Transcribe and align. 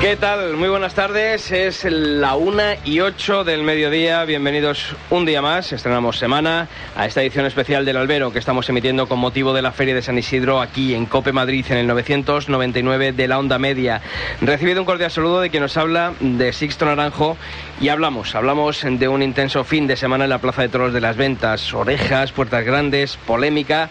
¿Qué 0.00 0.14
tal? 0.14 0.56
Muy 0.56 0.68
buenas 0.68 0.94
tardes. 0.94 1.50
Es 1.50 1.84
la 1.84 2.36
una 2.36 2.76
y 2.84 3.00
ocho 3.00 3.44
del 3.44 3.62
mediodía. 3.62 4.24
Bienvenidos 4.24 4.94
un 5.08 5.24
día 5.24 5.40
más. 5.40 5.72
Estrenamos 5.72 6.18
semana 6.18 6.68
a 6.94 7.06
esta 7.06 7.22
edición 7.22 7.46
especial 7.46 7.84
del 7.86 7.96
Albero 7.96 8.30
que 8.30 8.38
estamos 8.38 8.68
emitiendo 8.68 9.08
con 9.08 9.18
motivo 9.18 9.54
de 9.54 9.62
la 9.62 9.72
Feria 9.72 9.94
de 9.94 10.02
San 10.02 10.18
Isidro 10.18 10.60
aquí 10.60 10.94
en 10.94 11.06
Cope 11.06 11.32
Madrid 11.32 11.64
en 11.70 11.78
el 11.78 11.86
999 11.86 13.12
de 13.12 13.26
la 13.26 13.38
Onda 13.38 13.58
Media. 13.58 14.02
Recibido 14.42 14.80
un 14.80 14.86
cordial 14.86 15.10
saludo 15.10 15.40
de 15.40 15.48
quien 15.48 15.62
nos 15.62 15.76
habla 15.78 16.12
de 16.20 16.52
Sixto 16.52 16.84
Naranjo 16.84 17.38
y 17.80 17.88
hablamos, 17.88 18.34
hablamos 18.34 18.82
de 18.88 19.08
un 19.08 19.22
intenso 19.22 19.64
fin 19.64 19.86
de 19.86 19.96
semana 19.96 20.24
en 20.24 20.30
la 20.30 20.38
Plaza 20.38 20.62
de 20.62 20.68
Toros 20.68 20.92
de 20.92 21.00
las 21.00 21.16
Ventas. 21.16 21.72
Orejas, 21.72 22.32
puertas 22.32 22.64
grandes, 22.64 23.16
polémica 23.26 23.88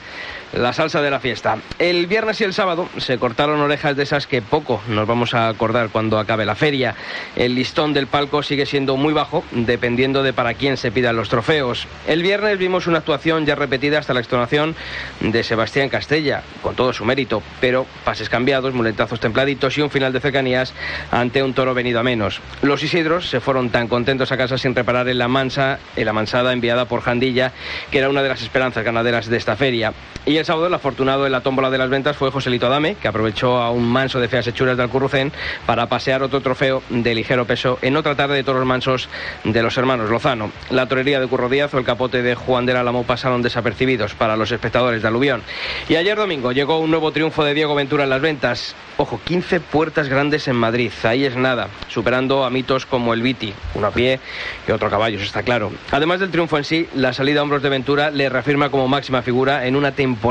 la 0.56 0.74
salsa 0.74 1.02
de 1.02 1.12
la 1.12 1.20
fiesta. 1.20 1.58
El 1.80 2.08
viernes 2.08 2.40
y 2.42 2.44
el 2.46 2.54
sábado 2.54 2.90
se 2.98 3.18
cortaron 3.18 3.60
orejas 3.60 3.96
de 3.96 4.04
esas 4.04 4.26
que 4.26 4.42
poco 4.42 4.82
nos 4.88 5.08
vamos 5.08 5.34
a 5.34 5.50
acordar 5.50 5.90
cuando 5.90 6.18
acabe 6.18 6.46
la 6.46 6.56
feria. 6.56 6.96
El 7.36 7.56
listón 7.56 7.94
del 7.94 8.08
palco 8.08 8.42
sigue 8.42 8.66
siendo 8.66 8.96
muy 8.98 9.14
bajo, 9.14 9.44
dependiendo 9.52 10.24
de 10.24 10.34
para 10.34 10.54
quién 10.54 10.78
se 10.78 10.92
pidan 10.92 11.16
los 11.16 11.30
trofeos. 11.30 11.88
El 12.08 12.24
viernes 12.24 12.58
vimos 12.58 12.88
una 12.88 13.00
actuación 13.00 13.46
ya 13.46 13.56
repetida 13.56 14.00
hasta 14.00 14.14
la 14.14 14.22
extonación 14.22 14.76
de 15.20 15.44
Sebastián 15.44 15.90
Castella, 15.90 16.44
con 16.62 16.76
todo 16.76 16.94
su 16.94 17.06
mérito, 17.06 17.44
pero 17.60 17.86
pases 18.04 18.30
cambiados, 18.30 18.74
muletazos 18.74 19.20
templaditos 19.20 19.78
y 19.78 19.82
un 19.82 19.90
final 19.90 20.14
de 20.14 20.22
cercanías 20.22 20.74
ante 21.12 21.44
un 21.44 21.54
toro 21.54 21.74
venido 21.74 22.00
a 22.00 22.04
menos. 22.04 22.40
Los 22.62 22.84
Isidros 22.84 23.30
se 23.30 23.42
fueron 23.42 23.70
tan 23.70 23.88
contentos 23.88 24.32
a 24.32 24.38
casa 24.38 24.58
sin 24.58 24.76
reparar 24.76 25.10
en 25.10 25.18
la 25.18 25.28
mansa, 25.28 25.80
en 25.96 26.06
la 26.06 26.14
mansada 26.14 26.54
enviada 26.54 26.86
por 26.86 27.02
Jandilla, 27.02 27.52
que 27.92 27.98
era 27.98 28.10
una 28.10 28.24
de 28.24 28.30
las 28.30 28.42
esperanzas 28.42 28.84
ganaderas 28.84 29.28
de 29.28 29.38
esta 29.38 29.56
feria. 29.56 29.94
Y 30.26 30.38
sábado 30.46 30.68
el 30.68 30.74
afortunado 30.74 31.26
en 31.26 31.32
la 31.32 31.42
tómbola 31.42 31.70
de 31.70 31.78
las 31.78 31.90
ventas 31.90 32.16
fue 32.16 32.32
Joselito 32.32 32.68
Adame, 32.68 32.96
que 32.96 33.08
aprovechó 33.08 33.58
a 33.58 33.72
un 33.72 33.86
manso 33.88 34.20
de 34.20 34.28
feas 34.28 34.46
hechuras 34.46 34.78
de 34.78 34.84
Alcurrucén 34.84 35.32
para 35.66 35.88
pasear 35.88 36.22
otro 36.22 36.42
trofeo 36.42 36.84
de 36.90 37.16
ligero 37.16 37.46
peso 37.46 37.80
en 37.82 37.98
otra 37.98 38.16
tarde 38.16 38.36
de 38.36 38.44
toros 38.44 38.66
mansos 38.66 39.10
de 39.44 39.64
los 39.64 39.78
hermanos 39.78 40.10
Lozano. 40.10 40.52
La 40.70 40.88
torería 40.88 41.20
de 41.20 41.28
Curro 41.28 41.50
Díaz 41.50 41.74
o 41.74 41.80
el 41.80 41.86
capote 41.86 42.22
de 42.22 42.36
Juan 42.36 42.66
del 42.66 42.78
Álamo 42.78 43.04
pasaron 43.04 43.42
desapercibidos 43.42 44.14
para 44.14 44.38
los 44.38 44.52
espectadores 44.52 45.02
de 45.02 45.08
Aluvión. 45.08 45.42
Y 45.90 45.96
ayer 45.96 46.16
domingo 46.16 46.52
llegó 46.52 46.80
un 46.80 46.92
nuevo 46.92 47.12
triunfo 47.12 47.44
de 47.44 47.54
Diego 47.54 47.74
Ventura 47.74 48.04
en 48.04 48.12
las 48.12 48.22
ventas. 48.22 48.76
Ojo, 48.98 49.20
15 49.24 49.60
puertas 49.60 50.08
grandes 50.08 50.48
en 50.48 50.56
Madrid, 50.56 50.92
ahí 51.04 51.26
es 51.26 51.36
nada, 51.36 51.68
superando 51.88 52.46
a 52.46 52.50
mitos 52.50 52.86
como 52.86 53.14
el 53.14 53.22
Viti, 53.22 53.54
uno 53.74 53.88
a 53.88 53.92
pie 53.92 54.20
y 54.68 54.72
otro 54.72 54.88
a 54.88 54.92
caballos, 54.92 55.22
está 55.22 55.44
claro. 55.44 55.72
Además 55.92 56.20
del 56.20 56.32
triunfo 56.32 56.58
en 56.58 56.64
sí, 56.64 56.88
la 56.94 57.12
salida 57.12 57.42
a 57.42 57.44
hombros 57.44 57.62
de 57.62 57.70
Ventura 57.70 58.12
le 58.12 58.30
reafirma 58.30 58.70
como 58.70 58.88
máxima 58.88 59.22
figura 59.22 59.66
en 59.66 59.76
una 59.76 59.92
temporada 59.92 60.25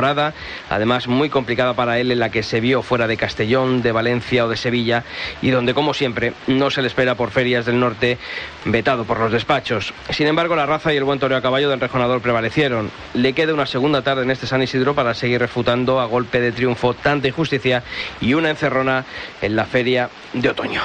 además 0.70 1.06
muy 1.06 1.31
complicada 1.31 1.75
para 1.75 1.98
él, 1.98 2.11
en 2.11 2.19
la 2.19 2.31
que 2.31 2.42
se 2.42 2.61
vio 2.61 2.83
fuera 2.83 3.06
de 3.06 3.17
Castellón, 3.17 3.83
de 3.83 3.92
Valencia 3.92 4.45
o 4.45 4.48
de 4.48 4.56
Sevilla, 4.56 5.05
y 5.42 5.51
donde, 5.51 5.75
como 5.75 5.95
siempre, 5.95 6.33
no 6.47 6.70
se 6.70 6.83
le 6.83 6.89
espera 6.89 7.14
por 7.14 7.31
ferias 7.31 7.67
del 7.67 7.78
norte, 7.78 8.19
vetado 8.64 9.05
por 9.05 9.20
los 9.20 9.33
despachos. 9.33 9.92
Sin 10.11 10.27
embargo, 10.27 10.57
la 10.57 10.67
raza 10.67 10.92
y 10.92 10.96
el 10.96 11.05
buen 11.05 11.19
toreo 11.19 11.39
a 11.39 11.42
caballo 11.42 11.70
del 11.70 11.80
rejonador 11.80 12.20
prevalecieron. 12.20 12.91
Le 13.14 13.33
queda 13.33 13.55
una 13.55 13.67
segunda 13.67 14.02
tarde 14.02 14.23
en 14.23 14.30
este 14.30 14.46
San 14.46 14.63
Isidro 14.63 14.95
para 14.95 15.14
seguir 15.14 15.41
refutando 15.41 16.01
a 16.01 16.07
golpe 16.07 16.40
de 16.40 16.52
triunfo 16.52 16.95
tanta 16.95 17.29
injusticia 17.29 17.83
y 18.20 18.35
una 18.35 18.51
encerrona 18.51 19.05
en 19.42 19.57
la 19.57 19.64
feria 19.67 20.08
de 20.33 20.48
otoño. 20.48 20.80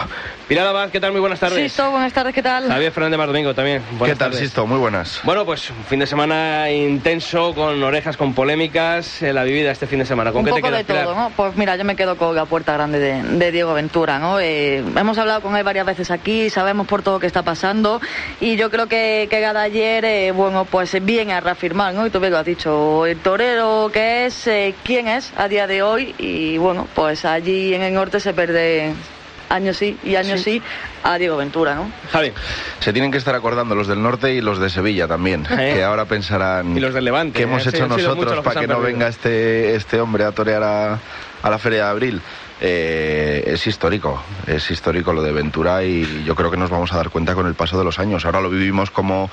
Pilar 0.47 0.67
Abad, 0.67 0.89
¿qué 0.89 0.99
tal? 0.99 1.11
Muy 1.11 1.21
buenas 1.21 1.39
tardes. 1.39 1.59
Sisto, 1.59 1.91
buenas 1.91 2.11
tardes, 2.11 2.33
¿qué 2.33 2.41
tal? 2.41 2.67
Javier 2.67 2.91
Fernández 2.91 3.17
Mar 3.17 3.27
Domingo 3.27 3.53
también. 3.53 3.83
¿Qué 4.03 4.15
tal, 4.15 4.33
Sisto? 4.33 4.65
Muy 4.65 4.77
buenas. 4.77 5.19
Bueno, 5.23 5.45
pues 5.45 5.69
un 5.69 5.83
fin 5.85 5.99
de 5.99 6.07
semana 6.07 6.71
intenso, 6.71 7.53
con 7.53 7.81
orejas, 7.83 8.17
con 8.17 8.33
polémicas, 8.33 8.98
en 9.21 9.35
la 9.35 9.43
vivida 9.43 9.71
este 9.71 9.87
fin 9.87 9.99
de 9.99 10.05
semana. 10.05 10.31
¿Con 10.31 10.39
un 10.39 10.45
qué 10.45 10.51
poco 10.51 10.69
te 10.69 10.77
de 10.77 10.83
quedas. 10.83 11.31
Pues 11.35 11.55
mira, 11.55 11.75
yo 11.75 11.85
me 11.85 11.95
quedo 11.95 12.17
con 12.17 12.35
la 12.35 12.45
puerta 12.45 12.73
grande 12.73 12.99
de, 12.99 13.21
de 13.23 13.51
Diego 13.51 13.73
Ventura, 13.73 14.19
¿no? 14.19 14.39
Eh, 14.39 14.77
hemos 14.77 15.17
hablado 15.17 15.41
con 15.41 15.55
él 15.55 15.63
varias 15.63 15.85
veces 15.85 16.11
aquí, 16.11 16.49
sabemos 16.49 16.87
por 16.87 17.01
todo 17.01 17.15
lo 17.15 17.19
que 17.19 17.27
está 17.27 17.43
pasando 17.43 18.01
y 18.39 18.55
yo 18.55 18.69
creo 18.69 18.87
que, 18.87 19.27
que 19.29 19.39
Gada 19.39 19.61
ayer, 19.61 20.03
eh, 20.05 20.31
bueno, 20.31 20.65
pues 20.65 20.93
viene 21.05 21.33
a 21.33 21.39
reafirmar, 21.39 21.93
¿no? 21.93 22.05
Y 22.05 22.09
tú 22.09 22.19
bien 22.19 22.33
lo 22.33 22.39
has 22.39 22.45
dicho, 22.45 23.05
el 23.05 23.19
torero 23.19 23.89
que 23.91 24.25
es, 24.25 24.47
eh, 24.47 24.75
quién 24.83 25.07
es 25.07 25.31
a 25.37 25.47
día 25.47 25.65
de 25.67 25.81
hoy 25.81 26.13
y 26.17 26.57
bueno, 26.57 26.87
pues 26.93 27.25
allí 27.25 27.73
en 27.73 27.81
el 27.81 27.93
norte 27.93 28.19
se 28.19 28.33
pierde 28.33 28.93
años 29.49 29.77
sí 29.77 29.97
y 30.03 30.15
años 30.15 30.41
sí, 30.41 30.61
a 31.03 31.17
Diego 31.17 31.37
Ventura, 31.37 31.75
¿no? 31.75 31.91
Javi. 32.11 32.31
Se 32.79 32.93
tienen 32.93 33.11
que 33.11 33.17
estar 33.17 33.35
acordando 33.35 33.75
los 33.75 33.87
del 33.87 34.01
norte 34.01 34.33
y 34.33 34.41
los 34.41 34.59
de 34.59 34.69
Sevilla 34.69 35.07
también, 35.07 35.45
Eh. 35.49 35.73
que 35.75 35.83
ahora 35.83 36.05
pensarán 36.05 36.77
Y 36.77 36.79
los 36.79 36.93
del 36.93 37.05
Levante, 37.05 37.37
qué 37.37 37.43
hemos 37.43 37.65
eh, 37.65 37.69
hecho 37.69 37.83
sí, 37.85 37.89
nosotros 37.89 38.43
para 38.43 38.61
que 38.61 38.67
no 38.67 38.75
perdido. 38.75 38.93
venga 38.93 39.07
este, 39.07 39.75
este 39.75 39.99
hombre 39.99 40.23
a 40.23 40.31
torear 40.31 40.63
a, 40.63 40.99
a 41.41 41.49
la 41.49 41.57
Feria 41.57 41.85
de 41.85 41.89
Abril. 41.89 42.21
Eh, 42.61 43.43
es 43.53 43.65
histórico, 43.67 44.21
es 44.45 44.69
histórico 44.69 45.13
lo 45.13 45.21
de 45.23 45.31
Ventura 45.31 45.81
y 45.83 46.23
yo 46.25 46.35
creo 46.35 46.51
que 46.51 46.57
nos 46.57 46.69
vamos 46.69 46.91
a 46.91 46.97
dar 46.97 47.09
cuenta 47.09 47.33
con 47.33 47.47
el 47.47 47.53
paso 47.55 47.77
de 47.77 47.85
los 47.85 47.99
años. 47.99 48.25
Ahora 48.25 48.41
lo 48.41 48.49
vivimos 48.49 48.91
como 48.91 49.31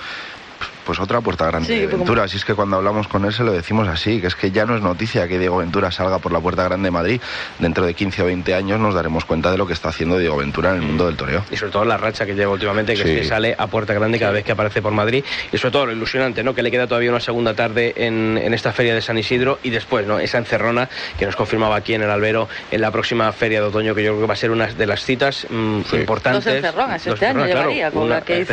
pues 0.86 1.00
otra 1.00 1.20
puerta 1.20 1.46
grande 1.46 1.66
Sí, 1.68 1.80
de 1.80 1.84
como- 1.86 1.98
Ventura. 1.98 2.22
Así 2.24 2.36
es 2.36 2.44
que 2.44 2.54
cuando 2.54 2.76
hablamos 2.76 3.08
con 3.08 3.24
él 3.24 3.32
se 3.32 3.42
lo 3.44 3.52
decimos 3.52 3.88
así, 3.88 4.20
que 4.20 4.28
es 4.28 4.36
que 4.36 4.50
ya 4.52 4.64
no 4.64 4.76
es 4.76 4.82
noticia 4.82 5.26
que 5.28 5.38
Diego 5.38 5.58
Ventura 5.58 5.90
salga 5.90 6.18
por 6.20 6.32
la 6.32 6.40
puerta 6.40 6.62
grande 6.64 6.86
de 6.86 6.90
Madrid. 6.92 7.20
Dentro 7.58 7.84
de 7.84 7.94
15 7.94 8.22
o 8.22 8.26
20 8.26 8.54
años 8.54 8.78
nos 8.80 8.94
daremos 8.94 9.24
cuenta 9.24 9.50
de 9.50 9.58
lo 9.58 9.66
que 9.66 9.72
está 9.72 9.88
haciendo 9.88 10.16
Diego 10.18 10.36
Ventura 10.36 10.70
en 10.70 10.76
el 10.76 10.82
mundo 10.82 11.06
del 11.06 11.16
toreo. 11.16 11.44
Y 11.50 11.56
sobre 11.56 11.72
todo 11.72 11.84
la 11.84 11.96
racha 11.96 12.24
que 12.24 12.34
lleva 12.34 12.52
últimamente, 12.52 12.94
que 12.94 13.02
Sí. 13.02 13.10
es 13.10 13.20
que 13.22 13.24
sale 13.24 13.54
a 13.58 13.66
puerta 13.66 13.92
grande 13.92 14.18
cada 14.18 14.32
vez 14.32 14.44
que 14.44 14.52
aparece 14.52 14.80
por 14.80 14.92
Madrid. 14.92 15.24
Y 15.52 15.58
sobre 15.58 15.72
todo 15.72 15.86
lo 15.86 15.92
ilusionante, 15.92 16.42
¿no? 16.44 16.54
Que 16.54 16.62
le 16.62 16.70
queda 16.70 16.86
todavía 16.86 17.10
una 17.10 17.20
segunda 17.20 17.54
tarde 17.54 17.92
en, 17.96 18.38
en 18.40 18.54
esta 18.54 18.72
feria 18.72 18.94
de 18.94 19.02
San 19.02 19.18
Isidro 19.18 19.58
y 19.64 19.70
después, 19.70 20.06
¿no? 20.06 20.18
Esa 20.20 20.38
encerrona 20.38 20.88
que 21.18 21.26
nos 21.26 21.34
confirmaba 21.36 21.76
aquí 21.76 21.94
en 21.94 22.02
el 22.02 22.10
Albero 22.10 22.48
en 22.70 22.80
la 22.80 22.90
próxima 22.92 23.30
feria 23.32 23.60
de 23.60 23.66
otoño, 23.66 23.94
que 23.94 24.02
yo 24.04 24.10
creo 24.12 24.20
que 24.22 24.26
va 24.28 24.34
a 24.34 24.36
ser 24.36 24.50
una 24.50 24.66
de 24.66 24.86
las 24.86 25.04
citas 25.04 25.46
mm, 25.50 25.80
importantes. 25.94 26.44
Dos 26.44 26.54
encerronas 26.54 27.04
Dos 27.04 27.14
este 27.14 27.26
año 27.26 27.40
encerronas, 27.40 27.50
claro. 27.50 27.68
llevaría, 27.70 27.90
con 27.90 28.02
Una- 28.04 28.14
la 28.16 28.20
que 28.22 28.40
hizo 28.40 28.52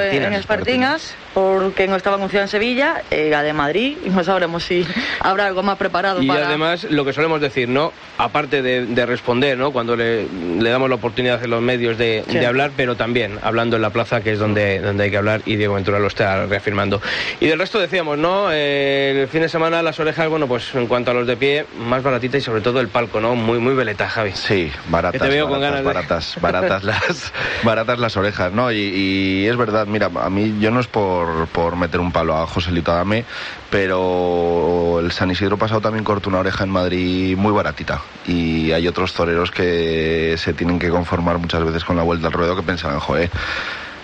Espartinas, 0.00 0.26
en 0.26 0.32
Espartinas, 0.34 1.14
porque 1.54 1.86
no 1.86 1.96
estaba 1.96 2.16
anunciada 2.16 2.44
en 2.44 2.48
Sevilla, 2.48 3.02
eh, 3.10 3.28
la 3.30 3.42
de 3.42 3.52
Madrid, 3.52 3.96
y 4.04 4.10
no 4.10 4.22
sabremos 4.24 4.64
si 4.64 4.86
habrá 5.20 5.46
algo 5.46 5.62
más 5.62 5.76
preparado 5.78 6.22
Y 6.22 6.26
para... 6.26 6.46
además, 6.48 6.84
lo 6.90 7.04
que 7.04 7.12
solemos 7.12 7.40
decir, 7.40 7.68
¿no? 7.68 7.92
Aparte 8.18 8.62
de, 8.62 8.86
de 8.86 9.06
responder, 9.06 9.56
¿no? 9.58 9.72
Cuando 9.72 9.96
le, 9.96 10.26
le 10.58 10.70
damos 10.70 10.88
la 10.88 10.96
oportunidad 10.96 11.42
en 11.42 11.50
los 11.50 11.62
medios 11.62 11.98
de, 11.98 12.24
Sí. 12.28 12.38
de 12.38 12.46
hablar, 12.46 12.70
pero 12.76 12.94
también 12.96 13.38
hablando 13.42 13.76
en 13.76 13.82
la 13.82 13.90
plaza, 13.90 14.20
que 14.20 14.32
es 14.32 14.38
donde, 14.38 14.80
donde 14.80 15.04
hay 15.04 15.10
que 15.10 15.16
hablar, 15.16 15.42
y 15.46 15.56
Diego 15.56 15.74
Ventura 15.74 15.98
lo 15.98 16.06
está 16.06 16.46
reafirmando. 16.46 17.00
Y 17.40 17.46
del 17.46 17.58
resto 17.58 17.78
decíamos, 17.78 18.18
¿no? 18.18 18.48
Eh, 18.52 19.20
el 19.22 19.28
fin 19.28 19.40
de 19.42 19.48
semana 19.48 19.82
las 19.82 19.98
orejas, 20.00 20.28
bueno, 20.28 20.46
pues 20.46 20.74
en 20.74 20.86
cuanto 20.86 21.10
a 21.10 21.14
los 21.14 21.26
de 21.26 21.36
pie, 21.36 21.66
más 21.78 22.02
baratita 22.02 22.36
y 22.38 22.40
sobre 22.40 22.60
todo 22.60 22.80
el 22.80 22.88
palco, 22.88 23.20
¿no? 23.20 23.34
Muy, 23.34 23.58
muy 23.58 23.74
veleta, 23.74 24.08
Javi. 24.08 24.32
Sí, 24.34 24.70
baratas, 24.88 25.20
Que 25.20 25.26
te 25.28 25.32
veo 25.34 25.48
con 25.48 25.60
baratas, 25.60 25.82
ganas 25.82 25.84
de- 25.84 25.86
baratas, 26.00 26.36
baratas 26.40 26.84
las, 26.84 27.32
baratas 27.62 27.98
las 27.98 28.16
orejas, 28.16 28.52
¿no? 28.52 28.70
Y, 28.72 28.76
y 28.78 29.46
es 29.48 29.56
verdad, 29.56 29.86
mira, 29.86 30.10
a 30.20 30.30
mí 30.30 30.54
yo 30.60 30.70
no 30.70 30.80
es 30.80 30.86
por, 30.86 31.41
por 31.46 31.76
meter 31.76 32.00
un 32.00 32.12
palo 32.12 32.36
a 32.36 32.46
Joselito 32.46 32.92
Adame, 32.92 33.24
pero 33.70 35.00
el 35.00 35.12
San 35.12 35.30
Isidro 35.30 35.56
pasado 35.56 35.80
también 35.80 36.04
cortó 36.04 36.28
una 36.28 36.38
oreja 36.38 36.64
en 36.64 36.70
Madrid 36.70 37.36
muy 37.36 37.52
baratita. 37.52 38.02
Y 38.26 38.72
hay 38.72 38.86
otros 38.88 39.12
toreros 39.12 39.50
que 39.50 40.36
se 40.38 40.54
tienen 40.54 40.78
que 40.78 40.90
conformar 40.90 41.38
muchas 41.38 41.64
veces 41.64 41.84
con 41.84 41.96
la 41.96 42.02
vuelta 42.02 42.28
al 42.28 42.32
ruedo 42.32 42.56
que 42.56 42.62
pensarán, 42.62 43.00
joder. 43.00 43.30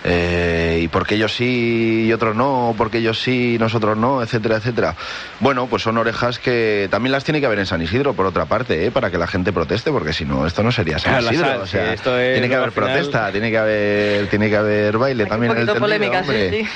Eh, 0.03 0.79
y 0.83 0.87
porque 0.87 1.15
ellos 1.15 1.33
sí 1.33 2.05
y 2.07 2.13
otros 2.13 2.35
no, 2.35 2.73
porque 2.77 2.99
ellos 2.99 3.19
sí 3.19 3.55
y 3.55 3.57
nosotros 3.59 3.97
no, 3.97 4.21
etcétera, 4.21 4.57
etcétera. 4.57 4.95
Bueno, 5.39 5.67
pues 5.67 5.83
son 5.83 5.97
orejas 5.97 6.39
que 6.39 6.87
también 6.89 7.11
las 7.11 7.23
tiene 7.23 7.39
que 7.39 7.45
haber 7.45 7.59
en 7.59 7.65
San 7.65 7.81
Isidro, 7.81 8.13
por 8.13 8.25
otra 8.25 8.45
parte, 8.45 8.85
¿eh? 8.85 8.91
para 8.91 9.11
que 9.11 9.17
la 9.17 9.27
gente 9.27 9.51
proteste, 9.53 9.91
porque 9.91 10.13
si 10.13 10.25
no, 10.25 10.45
esto 10.47 10.63
no 10.63 10.71
sería 10.71 10.99
San 10.99 11.13
Claro, 11.19 11.27
Isidro. 11.33 11.47
sal, 11.49 11.61
o 11.61 11.67
sea, 11.67 11.87
sí, 11.87 11.93
esto 11.93 12.17
es 12.19 12.33
tiene 12.33 12.47
que 12.49 12.55
haber 12.55 12.67
al 12.67 12.71
final- 12.73 12.89
protesta, 12.93 13.31
tiene 13.31 13.51
que 13.51 13.57
haber, 13.57 14.27
tiene 14.29 14.49
que 14.49 14.57
haber 14.57 14.97
baile 14.97 15.25
también 15.25 15.51
un 15.51 15.57
en 15.57 15.61
el 15.63 15.67
poquito 15.67 15.85
tendido, 15.87 16.09
polémica, 16.09 16.23
sí, 16.23 16.29
hombre. 16.29 16.67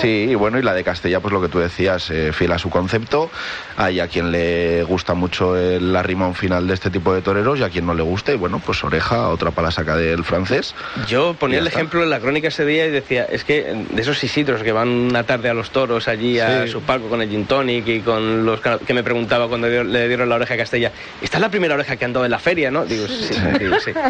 Sí, 0.00 0.26
y 0.30 0.34
bueno, 0.34 0.58
y 0.58 0.62
la 0.62 0.74
de 0.74 0.84
Castella, 0.84 1.20
pues 1.20 1.32
lo 1.32 1.40
que 1.40 1.48
tú 1.48 1.58
decías, 1.58 2.10
eh, 2.10 2.32
fiel 2.32 2.52
a 2.52 2.58
su 2.58 2.70
concepto. 2.70 3.30
Hay 3.76 4.00
a 4.00 4.08
quien 4.08 4.30
le 4.30 4.82
gusta 4.84 5.14
mucho 5.14 5.56
el 5.56 5.94
arrimón 5.96 6.34
final 6.34 6.66
de 6.66 6.74
este 6.74 6.90
tipo 6.90 7.14
de 7.14 7.22
toreros 7.22 7.58
y 7.58 7.62
a 7.62 7.70
quien 7.70 7.86
no 7.86 7.94
le 7.94 8.02
guste, 8.02 8.34
bueno, 8.36 8.60
pues 8.64 8.82
oreja, 8.84 9.28
otra 9.28 9.50
para 9.50 9.68
la 9.68 9.72
saca 9.72 9.96
del 9.96 10.24
francés. 10.24 10.74
Yo 11.08 11.34
ponía 11.34 11.58
el 11.58 11.66
ejemplo 11.66 12.02
en 12.02 12.10
la 12.10 12.20
crónica 12.20 12.48
ese 12.48 12.64
día 12.64 12.71
día 12.72 12.86
y 12.86 12.90
decía, 12.90 13.26
es 13.30 13.44
que 13.44 13.74
de 13.90 14.02
esos 14.02 14.22
Isidros 14.22 14.62
que 14.62 14.72
van 14.72 14.88
una 14.88 15.24
tarde 15.24 15.48
a 15.48 15.54
los 15.54 15.70
toros 15.70 16.08
allí 16.08 16.38
a 16.38 16.66
su 16.66 16.80
palco 16.82 17.08
con 17.08 17.20
el 17.22 17.28
gin 17.28 17.44
tonic 17.46 17.86
y 17.88 18.00
con 18.00 18.44
los 18.44 18.60
que 18.60 18.94
me 18.94 19.02
preguntaba 19.02 19.48
cuando 19.48 19.68
le 19.68 20.08
dieron 20.08 20.28
la 20.28 20.36
oreja 20.36 20.54
a 20.54 20.56
Castella, 20.56 20.92
¿esta 21.20 21.36
es 21.36 21.40
la 21.40 21.48
primera 21.48 21.74
oreja 21.74 21.96
que 21.96 22.04
andó 22.04 22.24
en 22.24 22.30
la 22.30 22.38
feria, 22.38 22.70
no? 22.70 22.84
Digo, 22.84 23.06
sí, 23.06 23.34
digo, 23.58 23.78
sí. 23.80 23.92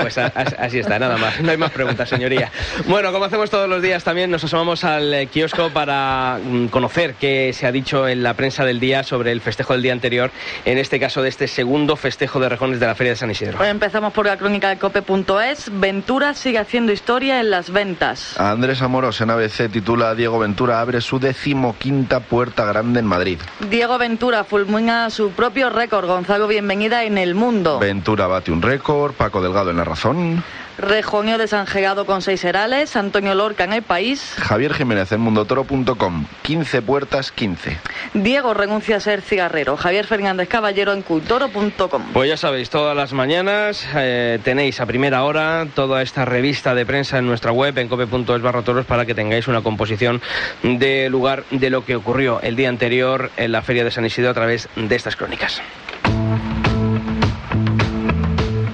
Pues 0.00 0.18
así 0.18 0.78
está, 0.78 0.98
nada 0.98 1.16
más. 1.16 1.40
No 1.40 1.50
hay 1.50 1.56
más 1.56 1.70
preguntas, 1.70 2.08
señoría. 2.08 2.50
Bueno, 2.86 3.12
como 3.12 3.24
hacemos 3.24 3.50
todos 3.50 3.68
los 3.68 3.82
días 3.82 4.04
también, 4.04 4.30
nos 4.30 4.44
asomamos 4.44 4.84
al 4.84 5.12
eh, 5.14 5.26
kiosco 5.26 5.70
para 5.70 6.38
mm, 6.42 6.66
conocer 6.66 7.14
qué 7.14 7.52
se 7.52 7.66
ha 7.66 7.72
dicho 7.72 8.08
en 8.08 8.22
la 8.22 8.34
prensa 8.34 8.64
del 8.64 8.80
día 8.80 9.02
sobre 9.02 9.32
el 9.32 9.40
festejo 9.40 9.72
del 9.72 9.82
día 9.82 9.92
anterior, 9.92 10.30
en 10.64 10.78
este 10.78 10.98
caso 10.98 11.22
de 11.22 11.28
este 11.28 11.48
segundo 11.48 11.96
festejo 11.96 12.40
de 12.40 12.48
rejones 12.48 12.80
de 12.80 12.86
la 12.86 12.94
Feria 12.94 13.12
de 13.12 13.16
San 13.16 13.30
Isidro. 13.30 13.58
Hoy 13.60 13.68
empezamos 13.68 14.12
por 14.12 14.26
la 14.26 14.36
crónica 14.36 14.68
de 14.68 14.78
cope.es. 14.78 15.70
Ventura 15.72 16.34
sigue 16.34 16.58
haciendo 16.58 16.92
historia 16.92 17.40
en 17.44 17.50
las 17.50 17.70
ventas. 17.70 18.38
Andrés 18.40 18.82
Amoros 18.82 19.20
en 19.20 19.30
ABC 19.30 19.70
titula 19.70 20.14
Diego 20.14 20.38
Ventura 20.38 20.80
abre 20.80 21.00
su 21.00 21.20
decimoquinta 21.20 22.20
puerta 22.20 22.64
grande 22.64 23.00
en 23.00 23.06
Madrid. 23.06 23.38
Diego 23.70 23.98
Ventura 23.98 24.44
fulmina 24.44 25.10
su 25.10 25.30
propio 25.30 25.70
récord. 25.70 26.06
Gonzalo 26.06 26.48
Bienvenida 26.48 27.04
en 27.04 27.18
el 27.18 27.34
mundo. 27.34 27.78
Ventura 27.78 28.26
bate 28.26 28.50
un 28.50 28.62
récord. 28.62 29.12
Paco 29.12 29.42
Delgado 29.42 29.70
en 29.70 29.76
la 29.76 29.84
razón. 29.84 30.42
Rejonio 30.78 31.38
de 31.38 31.46
San 31.46 31.66
Gegado 31.66 32.04
con 32.04 32.20
seis 32.22 32.44
herales, 32.44 32.96
Antonio 32.96 33.34
Lorca 33.34 33.64
en 33.64 33.72
El 33.72 33.82
País. 33.82 34.34
Javier 34.38 34.74
Jiménez 34.74 35.12
en 35.12 35.20
mundotoro.com, 35.20 36.26
15 36.42 36.82
puertas, 36.82 37.30
15. 37.32 37.78
Diego 38.14 38.54
renuncia 38.54 38.96
a 38.96 39.00
ser 39.00 39.22
cigarrero, 39.22 39.76
Javier 39.76 40.06
Fernández 40.06 40.48
Caballero 40.48 40.92
en 40.92 41.02
cultoro.com. 41.02 42.02
Pues 42.12 42.28
ya 42.28 42.36
sabéis, 42.36 42.70
todas 42.70 42.96
las 42.96 43.12
mañanas 43.12 43.86
eh, 43.94 44.38
tenéis 44.42 44.80
a 44.80 44.86
primera 44.86 45.24
hora 45.24 45.66
toda 45.74 46.02
esta 46.02 46.24
revista 46.24 46.74
de 46.74 46.84
prensa 46.84 47.18
en 47.18 47.26
nuestra 47.26 47.52
web, 47.52 47.78
en 47.78 47.88
cope.es 47.88 48.42
barra 48.42 48.62
toros, 48.62 48.86
para 48.86 49.06
que 49.06 49.14
tengáis 49.14 49.48
una 49.48 49.62
composición 49.62 50.20
de 50.62 51.08
lugar 51.08 51.44
de 51.50 51.70
lo 51.70 51.84
que 51.84 51.96
ocurrió 51.96 52.40
el 52.42 52.56
día 52.56 52.68
anterior 52.68 53.30
en 53.36 53.52
la 53.52 53.62
Feria 53.62 53.84
de 53.84 53.90
San 53.90 54.04
Isidro 54.04 54.30
a 54.30 54.34
través 54.34 54.68
de 54.74 54.94
estas 54.96 55.16
crónicas. 55.16 55.62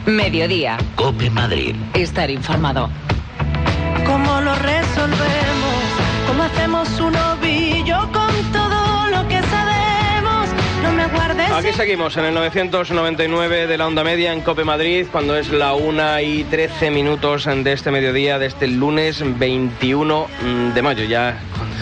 Mediodía. 0.06 0.78
Cope 0.96 1.30
Madrid. 1.30 1.74
Estar 1.94 2.30
informado. 2.30 2.90
¿Cómo 4.06 4.40
lo 4.40 4.54
resolvemos? 4.54 5.84
¿Cómo 6.26 6.42
hacemos 6.42 7.00
un 7.00 7.16
ovillo 7.16 7.98
con 8.12 8.52
todo 8.52 9.10
lo 9.10 9.28
que 9.28 9.40
sabemos? 9.42 10.48
No 10.82 10.92
me 10.92 11.06
guardes. 11.06 11.50
Aquí 11.50 11.72
seguimos 11.72 12.16
en 12.16 12.24
el 12.24 12.34
999 12.34 13.66
de 13.66 13.78
la 13.78 13.86
onda 13.86 14.02
media 14.02 14.32
en 14.32 14.40
Cope 14.40 14.64
Madrid, 14.64 15.06
cuando 15.10 15.36
es 15.36 15.50
la 15.50 15.74
1 15.74 16.20
y 16.20 16.44
13 16.44 16.90
minutos 16.90 17.44
de 17.44 17.72
este 17.72 17.90
mediodía, 17.90 18.38
de 18.38 18.46
este 18.46 18.66
lunes 18.66 19.22
21 19.38 20.26
de 20.74 20.82
mayo. 20.82 21.04
Ya 21.04 21.38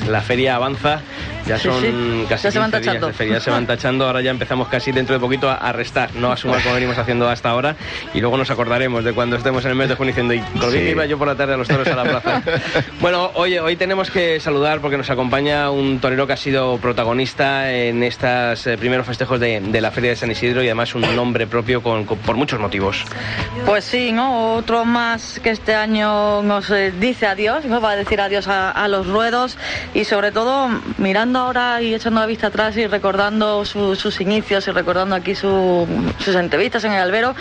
la 0.09 0.21
feria 0.21 0.57
avanza 0.57 1.03
ya 1.49 1.59
son 1.59 2.27
casi 2.29 2.45
ya 2.45 2.51
se 2.51 2.59
van 2.59 2.71
tachando. 2.71 3.07
días 3.07 3.07
de 3.07 3.13
feria, 3.13 3.41
se 3.41 3.51
van 3.51 3.67
tachando. 3.67 4.07
Ahora 4.07 4.21
ya 4.21 4.31
empezamos 4.31 4.69
casi 4.69 4.93
dentro 4.93 5.15
de 5.15 5.21
poquito 5.21 5.51
a, 5.51 5.73
restar, 5.73 6.15
no 6.15 6.31
a 6.31 6.37
sumar 6.37 6.63
como 6.63 6.75
venimos 6.75 6.99
haciendo 6.99 7.29
hasta 7.29 7.51
ahora. 7.51 7.77
Y 8.13 8.21
luego 8.21 8.37
nos 8.37 8.51
acordaremos 8.51 9.05
de 9.05 9.13
cuando 9.13 9.37
estemos 9.37 9.65
en 9.65 9.71
el 9.71 9.77
mes 9.77 9.89
de 9.89 9.95
junio 9.95 10.13
diciendo, 10.13 10.35
¿y 10.35 10.41
por 10.41 10.71
qué 10.71 10.91
iba 10.91 11.07
yo 11.07 11.19
por 11.19 11.27
la 11.27 11.35
tarde 11.35 11.55
a 11.55 11.57
los 11.57 11.69
toros 11.69 11.89
a 11.89 11.97
la 11.97 12.05
plaza? 12.05 12.43
bueno, 13.01 13.31
oye, 13.35 13.61
hoy 13.61 13.77
tenemos 13.77 14.11
que 14.11 14.41
saludar 14.41 14.81
porque 14.81 14.97
nos 14.97 15.09
acompaña 15.11 15.71
un 15.71 15.99
torero 16.01 16.27
que 16.27 16.35
ha 16.35 16.37
sido 16.37 16.79
protagonista 16.79 17.73
en 17.73 18.03
estos 18.03 18.67
eh, 18.67 18.77
primeros 18.77 19.07
festejos 19.07 19.41
de, 19.41 19.79
la 19.79 19.91
Feria 19.91 20.11
de 20.11 20.17
San 20.17 20.31
Isidro 20.31 20.63
y 20.63 20.67
además 20.67 20.95
un 20.95 21.03
nombre 21.15 21.47
propio 21.47 21.83
con, 21.83 22.05
por 22.05 22.37
muchos 22.37 22.61
motivos. 22.61 23.05
Pues 23.65 23.85
sí, 23.85 24.13
¿no? 24.13 24.55
Otro 24.55 24.85
más 24.85 25.41
que 25.43 25.51
este 25.51 25.75
año 25.75 26.43
nos 26.43 26.69
eh, 26.71 26.93
dice 26.99 27.27
adiós, 27.27 27.65
nos 27.65 27.83
va 27.83 27.93
a 27.93 27.97
decir 27.97 28.21
adiós 28.21 28.49
a, 28.49 28.71
a 28.71 28.89
los 28.89 29.07
ruedos 29.07 29.57
y 29.95 30.05
sobre 30.05 30.33
todo 30.33 30.69
mirando 30.99 31.38
ahora 31.39 31.81
y 31.81 31.95
echando 31.95 32.21
la 32.21 32.27
vista 32.27 32.49
atrás 32.49 32.77
y 32.77 32.87
recordando 32.87 33.65
sus 33.65 34.21
inicios 34.21 34.67
y 34.69 34.71
recordando 34.71 35.15
aquí 35.15 35.35
sus 35.35 35.89
entrevistas 36.35 36.85
en 36.85 36.93
el 36.93 37.01
albero, 37.01 37.35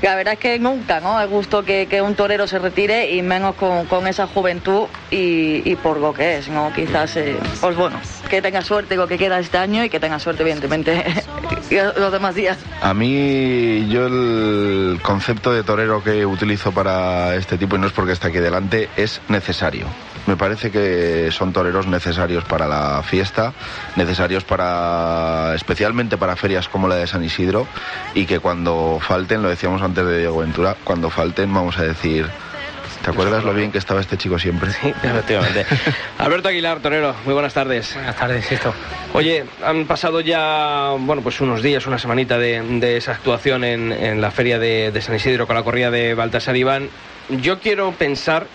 la 0.00 0.14
verdad 0.14 0.34
es 0.34 0.40
que 0.40 0.58
nunca, 0.58 1.00
¿no? 1.00 1.20
Es 1.20 1.28
gusto 1.28 1.64
que, 1.64 2.02
un 2.02 2.14
torero 2.14 2.46
se 2.46 2.58
retire 2.58 3.12
y 3.12 3.22
menos 3.22 3.54
con, 3.54 4.06
esa 4.06 4.26
juventud 4.26 4.86
y, 5.10 5.76
por 5.76 5.98
lo 5.98 6.12
que 6.12 6.38
es, 6.38 6.48
¿no? 6.48 6.72
Quizás, 6.74 7.16
eh, 7.16 7.36
pues 7.60 7.76
bueno, 7.76 8.00
que 8.28 8.42
tenga 8.42 8.62
suerte 8.62 8.96
con 8.96 9.02
lo 9.04 9.08
que 9.08 9.18
queda 9.18 9.38
este 9.38 9.58
año 9.58 9.84
y 9.84 9.90
que 9.90 10.00
tenga 10.00 10.18
suerte, 10.18 10.42
evidentemente, 10.42 11.04
los 11.72 12.12
demás 12.12 12.34
días. 12.34 12.58
A 12.80 12.94
mí, 12.94 13.88
yo 13.88 14.06
el 14.06 15.00
concepto 15.02 15.52
de 15.52 15.62
torero 15.62 16.02
que 16.02 16.26
utilizo 16.26 16.72
para 16.72 17.34
este 17.36 17.58
tipo, 17.58 17.76
y 17.76 17.78
no 17.78 17.86
es 17.86 17.92
porque 17.92 18.12
está 18.12 18.28
aquí 18.28 18.38
delante, 18.38 18.88
es 18.96 19.20
necesario. 19.28 19.86
Me 20.26 20.36
parece 20.36 20.70
que 20.70 21.30
son 21.32 21.52
toreros 21.52 21.88
necesarios 21.88 22.44
para 22.44 22.68
la 22.68 23.02
fiesta, 23.02 23.52
necesarios 23.96 24.44
para 24.44 25.52
especialmente 25.56 26.16
para 26.16 26.36
ferias 26.36 26.68
como 26.68 26.86
la 26.86 26.94
de 26.94 27.08
San 27.08 27.24
Isidro 27.24 27.66
y 28.14 28.26
que 28.26 28.38
cuando 28.38 29.00
falten, 29.00 29.42
lo 29.42 29.48
decíamos 29.48 29.82
antes 29.82 30.06
de 30.06 30.18
Diego 30.18 30.38
Ventura, 30.38 30.76
cuando 30.84 31.10
falten 31.10 31.52
vamos 31.52 31.76
a 31.78 31.82
decir 31.82 32.30
¿Te 33.02 33.10
acuerdas 33.10 33.42
lo 33.42 33.52
bien 33.52 33.72
que 33.72 33.78
estaba 33.78 34.00
este 34.00 34.16
chico 34.16 34.38
siempre? 34.38 34.70
Sí, 34.70 34.88
efectivamente. 35.02 35.66
Alberto 36.18 36.48
Aguilar, 36.48 36.78
torero, 36.80 37.14
muy 37.24 37.34
buenas 37.34 37.52
tardes. 37.52 37.94
Buenas 37.94 38.16
tardes, 38.16 38.52
esto. 38.52 38.72
Oye, 39.12 39.44
han 39.64 39.86
pasado 39.86 40.20
ya, 40.20 40.94
bueno, 40.98 41.20
pues 41.20 41.40
unos 41.40 41.62
días, 41.62 41.84
una 41.86 41.98
semanita 41.98 42.38
de, 42.38 42.96
esa 42.96 43.12
actuación 43.12 43.64
en, 43.64 44.20
la 44.20 44.30
feria 44.30 44.60
de, 44.60 44.92
de, 44.92 45.02
San 45.02 45.16
Isidro 45.16 45.48
con 45.48 45.56
la 45.56 45.64
corrida 45.64 45.90
de 45.90 46.14
Baltasar 46.14 46.56
Iván. 46.56 46.88
Yo 47.28 47.58
quiero 47.58 47.90
pensar 47.92 48.46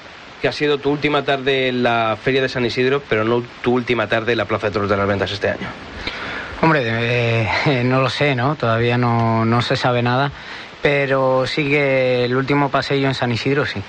que 0.42 0.48
ha 0.48 0.54
sido 0.54 0.78
tu 0.78 0.92
última 0.92 1.24
tarde 1.24 1.68
en 1.68 1.84
la 1.84 2.18
Feria 2.22 2.42
de 2.42 2.50
San 2.50 2.66
Isidro, 2.66 3.02
pero 3.10 3.24
no 3.24 3.44
tu 3.62 3.74
última 3.74 4.08
tarde 4.08 4.32
en 4.34 4.38
la 4.38 4.46
Plaza 4.46 4.68
de 4.68 4.74
Toros 4.74 4.90
de 4.90 4.96
las 4.96 5.08
Ventas 5.08 5.32
este 5.32 5.50
año. 5.50 5.68
Hombre, 6.62 6.84
eh, 6.86 7.84
no 7.86 8.02
lo 8.02 8.10
sé, 8.10 8.36
¿no? 8.36 8.56
Todavía 8.56 8.98
no, 8.98 9.46
no 9.46 9.62
se 9.62 9.76
sabe 9.76 10.02
nada 10.02 10.32
pero 10.82 11.46
sigue 11.48 12.26
el 12.26 12.36
último 12.36 12.70
paseo 12.70 13.08
en 13.08 13.14
San 13.14 13.32
Isidro, 13.32 13.66
sí. 13.66 13.82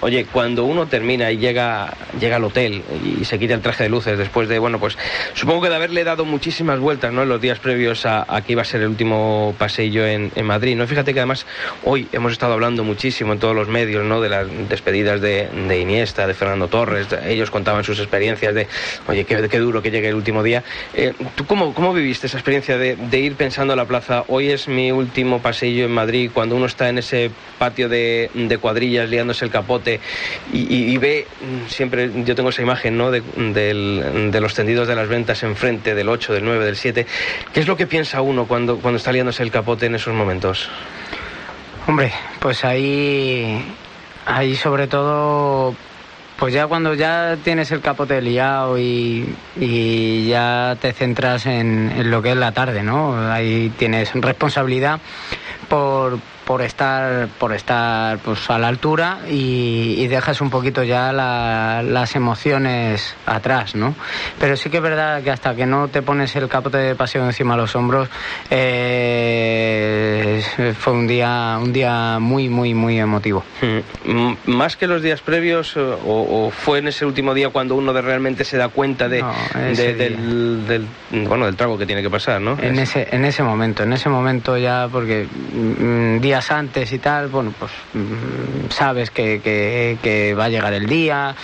Oye, 0.00 0.26
cuando 0.26 0.64
uno 0.64 0.86
termina 0.86 1.30
y 1.30 1.38
llega, 1.38 1.94
llega 2.20 2.36
al 2.36 2.44
hotel 2.44 2.82
y 3.04 3.24
se 3.24 3.38
quita 3.38 3.54
el 3.54 3.60
traje 3.60 3.84
de 3.84 3.88
luces 3.88 4.18
después 4.18 4.48
de, 4.48 4.58
bueno, 4.58 4.78
pues 4.78 4.96
supongo 5.34 5.62
que 5.62 5.68
de 5.68 5.76
haberle 5.76 6.04
dado 6.04 6.24
muchísimas 6.24 6.78
vueltas, 6.78 7.12
¿no? 7.12 7.22
En 7.22 7.28
los 7.28 7.40
días 7.40 7.58
previos 7.58 8.04
a, 8.06 8.24
que 8.46 8.52
iba 8.52 8.62
a 8.62 8.64
ser 8.64 8.82
el 8.82 8.88
último 8.88 9.54
paseo 9.58 10.06
en, 10.06 10.30
Madrid, 10.44 10.76
¿no? 10.76 10.86
Fíjate 10.86 11.12
que 11.12 11.20
además 11.20 11.46
hoy 11.84 12.08
hemos 12.12 12.32
estado 12.32 12.54
hablando 12.54 12.84
muchísimo 12.84 13.32
en 13.32 13.38
todos 13.38 13.54
los 13.54 13.68
medios, 13.68 14.04
¿no? 14.04 14.20
De 14.20 14.28
las 14.28 14.46
despedidas 14.68 15.20
de, 15.20 15.48
Iniesta, 15.80 16.26
de 16.26 16.34
Fernando 16.34 16.68
Torres, 16.68 17.08
ellos 17.26 17.50
contaban 17.50 17.84
sus 17.84 17.98
experiencias 17.98 18.54
de, 18.54 18.66
oye, 19.06 19.24
qué, 19.24 19.48
qué 19.48 19.58
duro 19.58 19.82
que 19.82 19.90
llegue 19.90 20.08
el 20.08 20.14
último 20.14 20.42
día. 20.42 20.62
Eh, 20.94 21.12
¿Tú 21.34 21.46
cómo, 21.46 21.74
cómo 21.74 21.92
viviste 21.92 22.26
esa 22.26 22.38
experiencia 22.38 22.78
de, 22.78 22.96
de 22.96 23.18
ir 23.18 23.34
pensando 23.34 23.72
a 23.72 23.76
la 23.76 23.84
plaza, 23.84 24.24
hoy 24.28 24.50
es 24.50 24.68
mi 24.68 24.90
último 24.92 25.40
paseo 25.40 25.86
en 25.86 25.92
Madrid? 25.92 26.17
Cuando 26.26 26.56
uno 26.56 26.66
está 26.66 26.88
en 26.88 26.98
ese 26.98 27.30
patio 27.58 27.88
de, 27.88 28.58
cuadrillas 28.60 29.08
liándose 29.08 29.44
el 29.44 29.50
capote 29.52 30.00
y, 30.52 30.96
ve, 30.98 31.26
mm, 31.40 31.68
siempre 31.68 32.10
yo 32.24 32.34
tengo 32.34 32.48
esa 32.48 32.62
imagen 32.62 32.98
¿no? 32.98 33.12
de, 33.12 33.22
los 34.40 34.54
tendidos 34.54 34.88
de 34.88 34.96
las 34.96 35.08
ventas 35.08 35.44
enfrente 35.44 35.94
del 35.94 36.08
8, 36.08 36.32
del 36.32 36.44
9, 36.44 36.64
del 36.64 36.76
7, 36.76 37.06
¿qué 37.52 37.60
es 37.60 37.68
lo 37.68 37.76
que 37.76 37.86
piensa 37.86 38.20
uno 38.20 38.46
cuando, 38.46 38.78
cuando 38.78 38.98
está 38.98 39.12
liándose 39.12 39.42
el 39.42 39.52
capote 39.52 39.86
en 39.86 39.94
esos 39.94 40.14
momentos? 40.14 40.68
Hombre, 41.86 42.12
pues 42.40 42.64
ahí, 42.64 43.64
ahí 44.26 44.56
sobre 44.56 44.88
todo 44.88 45.74
pues 46.38 46.54
ya 46.54 46.68
cuando 46.68 46.94
ya 46.94 47.36
tienes 47.42 47.72
el 47.72 47.80
capote 47.80 48.22
liado 48.22 48.78
y, 48.78 49.34
ya 50.28 50.76
te 50.80 50.92
centras 50.92 51.46
en, 51.46 51.90
en, 51.90 52.10
lo 52.10 52.22
que 52.22 52.30
es 52.30 52.36
la 52.36 52.52
tarde, 52.52 52.82
¿no? 52.84 53.30
Ahí 53.30 53.72
tienes 53.76 54.12
responsabilidad 54.14 55.00
por, 55.68 56.20
por 56.48 56.62
estar 56.62 57.28
por 57.38 57.52
estar 57.52 58.16
pues 58.20 58.48
a 58.48 58.58
la 58.58 58.68
altura 58.68 59.18
y, 59.30 60.06
dejas 60.08 60.40
un 60.40 60.48
poquito 60.48 60.82
ya 60.82 61.12
las 61.12 62.16
emociones 62.16 63.14
atrás 63.26 63.74
no 63.74 63.94
pero 64.40 64.56
sí 64.56 64.70
que 64.70 64.78
es 64.78 64.82
verdad 64.82 65.22
que 65.22 65.30
hasta 65.30 65.54
que 65.54 65.66
no 65.66 65.88
te 65.88 66.00
pones 66.00 66.34
el 66.36 66.48
capote 66.48 66.78
de 66.78 66.94
paseo 66.94 67.22
encima 67.26 67.54
de 67.54 67.60
los 67.60 67.76
hombros 67.76 68.08
eh, 68.50 70.42
fue 70.78 70.94
un 70.94 71.06
día 71.06 71.58
un 71.60 71.72
día 71.74 72.18
muy 72.18 72.48
muy 72.48 72.72
muy 72.72 72.98
emotivo. 72.98 73.44
Mm, 74.06 74.32
más 74.46 74.76
que 74.78 74.86
los 74.86 75.02
días 75.02 75.20
previos 75.20 75.76
o, 75.76 75.98
o, 76.06 76.50
fue 76.50 76.78
en 76.78 76.88
ese 76.88 77.04
último 77.04 77.34
día 77.34 77.50
cuando 77.50 77.74
uno 77.74 77.92
de 77.92 78.00
realmente 78.00 78.44
se 78.44 78.56
da 78.56 78.68
cuenta 78.68 79.08
de, 79.08 79.20
No, 79.20 79.32
de- 79.54 79.94
del, 79.94 80.66
del- 80.66 80.86
bueno, 81.28 81.44
del 81.44 81.56
trago 81.56 81.76
que 81.76 81.84
tiene 81.84 82.00
que 82.02 82.08
pasar, 82.10 82.40
¿no? 82.40 82.56
En 82.60 82.78
ese, 82.78 83.06
en 83.10 83.24
ese 83.24 83.42
momento, 83.42 83.82
en 83.82 83.92
ese 83.92 84.08
momento 84.08 84.56
ya, 84.56 84.88
porque 84.90 85.26
mm, 85.52 86.20
días 86.38 86.50
antes 86.52 86.92
y 86.92 86.98
tal, 87.00 87.26
bueno, 87.28 87.52
pues 87.58 87.72
mm, 87.94 88.70
sabes 88.70 89.10
que, 89.10 89.40
que- 89.40 89.98
que 90.00 90.34
va 90.34 90.44
a 90.44 90.48
llegar 90.48 90.72
el 90.72 90.86
día, 90.86 91.34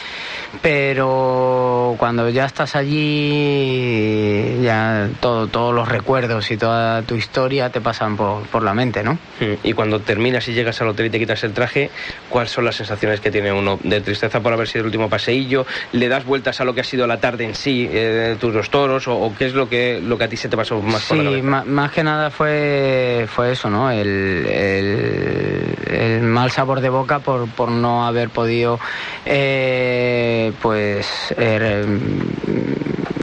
pero 0.62 1.96
cuando 1.98 2.28
ya 2.30 2.44
estás 2.44 2.76
allí, 2.76 4.60
ya 4.62 5.08
todo, 5.20 5.48
todos 5.48 5.74
los 5.74 5.88
recuerdos 5.88 6.48
y 6.52 6.56
toda 6.56 7.02
tu 7.02 7.16
historia 7.16 7.70
te 7.70 7.80
pasan 7.80 8.16
por, 8.16 8.42
por 8.44 8.62
la 8.62 8.72
mente, 8.72 9.02
¿no? 9.02 9.18
Y 9.64 9.72
cuando 9.72 10.00
terminas 10.00 10.46
y 10.48 10.52
llegas 10.54 10.80
al 10.80 10.88
hotel 10.88 11.06
y 11.06 11.10
te 11.10 11.18
quitas 11.18 11.42
el 11.44 11.52
traje, 11.52 11.90
¿cuáles 12.28 12.52
son 12.52 12.64
las 12.64 12.76
sensaciones 12.76 13.20
que 13.20 13.30
tiene 13.32 13.52
uno? 13.52 13.78
¿De 13.82 14.00
tristeza 14.00 14.40
por 14.40 14.52
haber 14.52 14.68
sido 14.68 14.80
el 14.82 14.86
último 14.86 15.08
paseillo? 15.08 15.66
¿Le 15.92 16.08
das 16.08 16.24
vueltas 16.24 16.60
a 16.60 16.64
lo 16.64 16.72
que 16.74 16.82
ha 16.82 16.84
sido 16.84 17.06
la 17.08 17.18
tarde 17.18 17.44
en 17.44 17.54
sí, 17.56 17.88
eh, 17.90 18.36
tus 18.38 18.54
dos 18.54 18.70
toros? 18.70 19.08
¿O, 19.08 19.16
o 19.16 19.34
qué 19.34 19.46
es 19.46 19.54
lo 19.54 19.68
que, 19.68 20.00
lo 20.00 20.16
que 20.18 20.24
a 20.24 20.28
ti 20.28 20.36
se 20.36 20.48
te 20.48 20.56
pasó 20.56 20.80
más 20.80 21.04
por 21.06 21.16
la 21.16 21.22
Sí, 21.24 21.28
cabeza? 21.30 21.46
ma- 21.48 21.64
más 21.64 21.90
que 21.92 22.04
nada 22.04 22.30
fue, 22.30 23.26
fue 23.28 23.52
eso, 23.52 23.68
¿no? 23.70 23.90
El, 23.90 24.46
el- 24.46 24.83
el 24.84 26.22
mal 26.22 26.50
sabor 26.50 26.80
de 26.80 26.88
boca 26.88 27.20
por, 27.20 27.48
por 27.48 27.70
no 27.70 28.06
haber 28.06 28.30
podido, 28.30 28.78
eh, 29.24 30.52
pues, 30.60 31.34
er, 31.36 31.86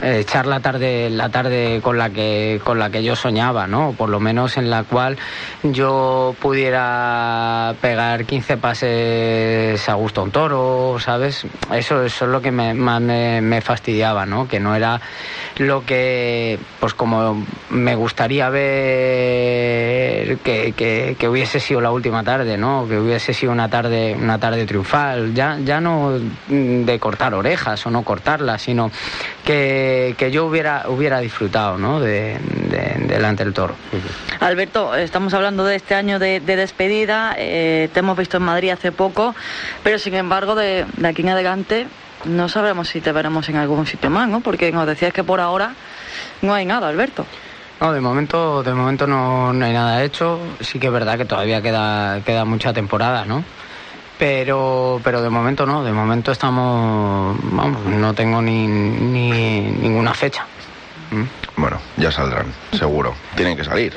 echar 0.02 0.46
la 0.46 0.60
tarde, 0.60 1.08
la 1.10 1.28
tarde 1.28 1.80
con 1.82 1.96
la 1.96 2.10
que, 2.10 2.60
con 2.64 2.78
la 2.78 2.90
que 2.90 3.02
yo 3.02 3.14
soñaba, 3.16 3.66
¿no? 3.66 3.92
Por 3.96 4.08
lo 4.10 4.20
menos 4.20 4.56
en 4.56 4.68
la 4.70 4.84
cual 4.84 5.16
yo 5.62 6.34
pudiera 6.40 7.74
pegar 7.80 8.24
15 8.24 8.56
pases 8.56 9.88
a 9.88 9.94
gusto 9.94 10.20
a 10.20 10.24
un 10.24 10.30
toro, 10.30 10.96
¿sabes? 10.98 11.46
Eso, 11.72 12.02
eso 12.02 12.24
es 12.24 12.30
lo 12.30 12.40
que 12.42 12.50
me, 12.50 12.74
más 12.74 13.00
me, 13.00 13.60
fastidiaba, 13.60 14.26
¿no? 14.26 14.48
Que 14.48 14.58
no 14.60 14.74
era 14.74 15.00
lo 15.58 15.84
que, 15.84 16.58
pues 16.80 16.94
como 16.94 17.44
me 17.70 17.94
gustaría 17.94 18.48
ver 18.50 20.38
que, 20.38 20.72
que- 20.76 21.16
que 21.18 21.28
hubiese 21.28 21.60
sido 21.60 21.80
la 21.80 21.90
última 21.90 22.22
tarde, 22.24 22.56
¿no? 22.56 22.86
Que 22.88 22.98
hubiese 22.98 23.32
sido 23.34 23.52
una 23.52 23.68
tarde, 23.68 24.16
una 24.20 24.38
tarde 24.38 24.66
triunfal, 24.66 25.34
ya, 25.34 25.58
ya 25.64 25.80
no 25.80 26.18
de 26.48 26.98
cortar 26.98 27.34
orejas 27.34 27.86
o 27.86 27.90
no 27.90 28.02
cortarlas, 28.02 28.62
sino 28.62 28.90
que, 29.44 29.91
que 30.16 30.30
yo 30.30 30.46
hubiera, 30.46 30.84
hubiera 30.88 31.20
disfrutado, 31.20 31.78
¿no? 31.78 32.00
De, 32.00 32.38
de- 32.68 33.06
delante 33.06 33.44
del 33.44 33.52
toro. 33.52 33.74
Alberto, 34.40 34.94
estamos 34.94 35.34
hablando 35.34 35.64
de 35.64 35.76
este 35.76 35.94
año 35.94 36.18
de, 36.18 36.40
de 36.40 36.56
despedida, 36.56 37.34
eh, 37.38 37.88
te 37.92 38.00
hemos 38.00 38.16
visto 38.16 38.36
en 38.38 38.42
Madrid 38.44 38.70
hace 38.70 38.92
poco, 38.92 39.34
pero 39.82 39.98
sin 39.98 40.14
embargo 40.14 40.54
de, 40.54 40.86
de 40.96 41.08
aquí 41.08 41.22
en 41.22 41.28
adelante 41.30 41.86
no 42.24 42.48
sabremos 42.48 42.88
si 42.88 43.00
te 43.00 43.12
veremos 43.12 43.48
en 43.48 43.56
algún 43.56 43.86
sitio 43.86 44.08
más, 44.10 44.28
¿no? 44.28 44.40
Porque 44.40 44.70
nos 44.72 44.86
decías 44.86 45.12
que 45.12 45.24
por 45.24 45.40
ahora 45.40 45.74
no 46.40 46.54
hay 46.54 46.64
nada, 46.64 46.88
Alberto. 46.88 47.26
No, 47.80 47.92
de 47.92 48.00
momento, 48.00 48.62
de 48.62 48.72
momento 48.74 49.06
no, 49.08 49.52
no 49.52 49.64
hay 49.64 49.72
nada 49.72 50.04
hecho. 50.04 50.38
Sí 50.60 50.78
que 50.78 50.86
es 50.86 50.92
verdad 50.92 51.18
que 51.18 51.24
todavía 51.24 51.60
queda, 51.60 52.20
queda 52.24 52.44
mucha 52.44 52.72
temporada, 52.72 53.24
¿no? 53.24 53.42
Pero, 54.22 55.00
pero 55.02 55.20
de 55.20 55.28
momento 55.30 55.66
no, 55.66 55.82
de 55.82 55.90
momento 55.92 56.30
estamos, 56.30 57.36
vamos, 57.42 57.84
no 57.86 58.14
tengo 58.14 58.40
ni, 58.40 58.68
ni 58.68 59.62
ninguna 59.62 60.14
fecha. 60.14 60.46
¿Mm? 61.12 61.24
Bueno, 61.56 61.78
ya 61.98 62.10
saldrán, 62.10 62.46
seguro. 62.72 63.14
Tienen 63.36 63.56
que 63.56 63.64
salir. 63.64 63.94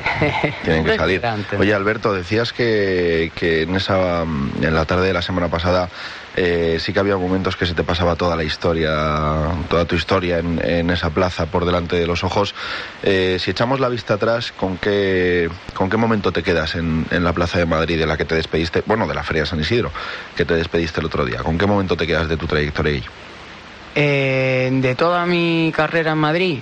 Tienen 0.63 0.83
que 0.83 0.97
salir. 0.97 1.25
Antes. 1.25 1.57
Oye, 1.57 1.73
Alberto, 1.73 2.13
decías 2.13 2.51
que, 2.51 3.31
que 3.33 3.61
en 3.63 3.75
esa 3.75 4.23
en 4.23 4.73
la 4.73 4.85
tarde 4.85 5.07
de 5.07 5.13
la 5.13 5.21
semana 5.21 5.47
pasada 5.47 5.89
eh, 6.35 6.77
sí 6.81 6.91
que 6.91 6.99
había 6.99 7.15
momentos 7.15 7.55
que 7.55 7.65
se 7.65 7.73
te 7.73 7.83
pasaba 7.85 8.17
toda 8.17 8.35
la 8.35 8.43
historia, 8.43 8.91
toda 9.69 9.85
tu 9.85 9.95
historia 9.95 10.39
en, 10.39 10.59
en 10.63 10.89
esa 10.89 11.09
plaza 11.09 11.45
por 11.45 11.63
delante 11.63 11.95
de 11.95 12.05
los 12.05 12.25
ojos. 12.25 12.53
Eh, 13.03 13.37
si 13.39 13.51
echamos 13.51 13.79
la 13.79 13.87
vista 13.87 14.15
atrás, 14.15 14.51
¿con 14.51 14.77
qué, 14.77 15.49
con 15.73 15.89
qué 15.89 15.95
momento 15.95 16.33
te 16.33 16.43
quedas 16.43 16.75
en, 16.75 17.05
en 17.09 17.23
la 17.23 17.31
plaza 17.31 17.57
de 17.57 17.65
Madrid 17.65 17.97
de 17.97 18.05
la 18.05 18.17
que 18.17 18.25
te 18.25 18.35
despediste? 18.35 18.83
Bueno, 18.85 19.07
de 19.07 19.13
la 19.13 19.23
Feria 19.23 19.43
de 19.43 19.47
San 19.47 19.61
Isidro, 19.61 19.91
que 20.35 20.43
te 20.43 20.55
despediste 20.55 20.99
el 20.99 21.05
otro 21.05 21.23
día. 21.23 21.41
¿Con 21.43 21.57
qué 21.57 21.65
momento 21.65 21.95
te 21.95 22.05
quedas 22.05 22.27
de 22.27 22.35
tu 22.35 22.45
trayectoria 22.47 22.93
ahí? 22.95 23.03
Eh, 23.97 24.69
de 24.73 24.93
toda 24.95 25.25
mi 25.25 25.71
carrera 25.73 26.11
en 26.11 26.17
Madrid, 26.17 26.59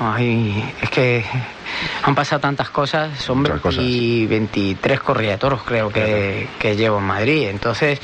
ay, 0.00 0.72
es 0.82 0.90
que 0.90 1.24
han 2.02 2.14
pasado 2.14 2.40
tantas 2.40 2.70
cosas, 2.70 3.18
son 3.18 3.42
20 3.42 3.68
y 3.82 4.26
23 4.26 5.00
corridas 5.00 5.34
de 5.34 5.38
toros 5.38 5.62
creo 5.64 5.90
que, 5.90 6.48
que 6.58 6.76
llevo 6.76 6.98
en 6.98 7.04
Madrid, 7.04 7.48
entonces 7.48 8.00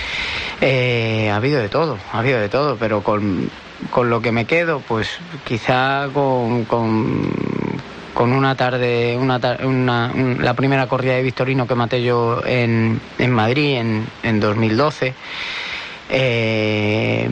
eh, 0.61 1.31
ha 1.31 1.37
habido 1.37 1.61
de 1.61 1.69
todo, 1.69 1.99
ha 2.13 2.19
habido 2.19 2.39
de 2.41 2.49
todo, 2.49 2.77
pero 2.77 3.03
con, 3.03 3.51
con 3.91 4.11
lo 4.11 4.21
que 4.21 4.33
me 4.33 4.45
quedo, 4.47 4.81
pues 4.87 5.19
quizá 5.45 6.09
con, 6.13 6.65
con, 6.65 7.31
con 8.15 8.33
una 8.33 8.55
tarde, 8.57 9.17
una, 9.19 9.39
una- 9.63 10.11
un- 10.15 10.39
la 10.41 10.55
primera 10.55 10.87
corrida 10.87 11.15
de 11.15 11.23
Victorino 11.23 11.67
que 11.67 11.75
maté 11.75 12.03
yo 12.03 12.43
en, 12.45 13.01
en 13.19 13.31
Madrid 13.33 13.77
en, 13.79 14.07
en 14.23 14.41
2012. 14.41 15.15
Eh, 16.11 17.29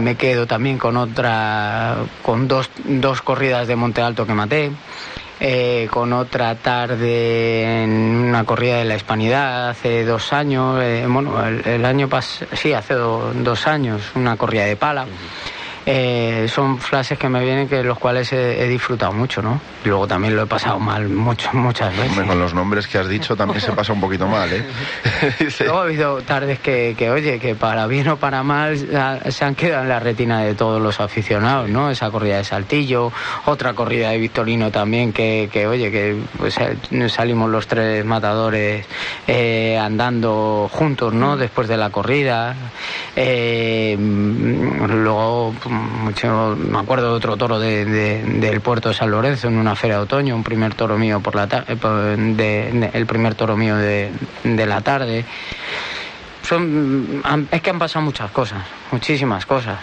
me 0.00 0.14
quedo 0.16 0.46
también 0.46 0.78
con 0.78 0.96
otra, 0.96 1.96
con 2.22 2.48
dos, 2.48 2.68
dos 2.84 3.22
corridas 3.22 3.66
de 3.68 3.76
Monte 3.76 4.02
Alto 4.02 4.26
que 4.26 4.34
maté, 4.34 4.70
eh, 5.40 5.88
con 5.90 6.12
otra 6.12 6.54
tarde 6.56 7.82
en 7.84 7.90
una 7.90 8.44
corrida 8.44 8.76
de 8.78 8.84
la 8.84 8.96
Hispanidad 8.96 9.70
hace 9.70 10.04
dos 10.04 10.32
años, 10.32 10.80
eh, 10.82 11.04
bueno, 11.08 11.44
el, 11.44 11.84
año 11.84 12.08
pasado, 12.08 12.50
sí, 12.54 12.72
hace 12.72 12.94
do- 12.94 13.32
dos 13.34 13.66
años, 13.66 14.02
una 14.14 14.36
corrida 14.36 14.64
de 14.64 14.76
pala. 14.76 15.06
Eh, 15.86 16.46
son 16.48 16.78
flashes 16.78 17.18
que 17.18 17.28
me 17.28 17.44
vienen 17.44 17.68
que 17.68 17.82
los 17.82 17.98
cuales 17.98 18.32
he, 18.32 18.62
he 18.62 18.68
disfrutado 18.68 19.12
mucho, 19.12 19.42
¿no? 19.42 19.60
Y 19.84 19.88
luego 19.88 20.06
también 20.06 20.36
lo 20.36 20.42
he 20.42 20.46
pasado 20.46 20.78
mal 20.78 21.08
mucho, 21.08 21.50
muchas 21.52 21.94
veces. 21.96 22.10
Hombre, 22.10 22.26
con 22.26 22.38
los 22.38 22.54
nombres 22.54 22.86
que 22.86 22.98
has 22.98 23.08
dicho 23.08 23.36
también 23.36 23.60
se 23.60 23.72
pasa 23.72 23.92
un 23.92 24.00
poquito 24.00 24.26
mal, 24.26 24.52
¿eh? 24.52 24.64
Luego 25.60 25.78
ha 25.78 25.82
habido 25.82 26.22
tardes 26.22 26.58
que, 26.60 26.94
que, 26.96 27.10
oye, 27.10 27.38
que 27.38 27.54
para 27.54 27.86
bien 27.86 28.08
o 28.08 28.16
para 28.16 28.42
mal 28.42 28.76
se 28.76 29.44
han 29.44 29.54
quedado 29.54 29.82
en 29.82 29.88
la 29.88 30.00
retina 30.00 30.40
de 30.40 30.54
todos 30.54 30.80
los 30.80 31.00
aficionados, 31.00 31.68
¿no? 31.68 31.90
Esa 31.90 32.10
corrida 32.10 32.36
de 32.36 32.44
Saltillo, 32.44 33.12
otra 33.46 33.74
corrida 33.74 34.10
de 34.10 34.18
Victorino 34.18 34.70
también, 34.70 35.12
que, 35.12 35.48
que 35.52 35.66
oye, 35.66 35.90
que 35.90 36.16
pues, 36.38 36.56
eh, 36.58 37.08
salimos 37.08 37.50
los 37.50 37.66
tres 37.66 38.04
matadores 38.04 38.86
eh, 39.26 39.78
andando 39.78 40.68
juntos, 40.72 41.12
¿no? 41.12 41.36
Después 41.36 41.68
de 41.68 41.76
la 41.76 41.90
corrida. 41.90 42.54
Eh, 43.16 43.96
mm, 43.98 44.84
luego, 45.02 45.54
mucho, 45.72 46.56
me 46.56 46.78
acuerdo 46.78 47.10
de 47.10 47.16
otro 47.16 47.36
toro 47.36 47.58
de- 47.58 47.84
de- 47.84 48.22
del 48.24 48.60
puerto 48.60 48.88
de 48.90 48.94
San 48.94 49.10
Lorenzo 49.10 49.48
en 49.48 49.56
una 49.56 49.74
feria 49.76 49.96
de 49.96 50.02
otoño, 50.02 50.34
un 50.36 50.42
primer 50.44 50.74
toro 50.74 50.98
mío 50.98 51.20
por 51.20 51.34
la 51.34 51.46
tarde, 51.46 51.72
el 52.92 53.06
primer 53.06 53.34
toro 53.34 53.56
mío 53.56 53.76
de, 53.76 54.10
de 54.44 54.66
la 54.66 54.80
tarde. 54.80 55.24
Son, 56.42 57.22
es 57.50 57.62
que 57.62 57.70
han 57.70 57.78
pasado 57.78 58.04
muchas 58.04 58.30
cosas, 58.30 58.62
muchísimas 58.90 59.46
cosas. 59.46 59.78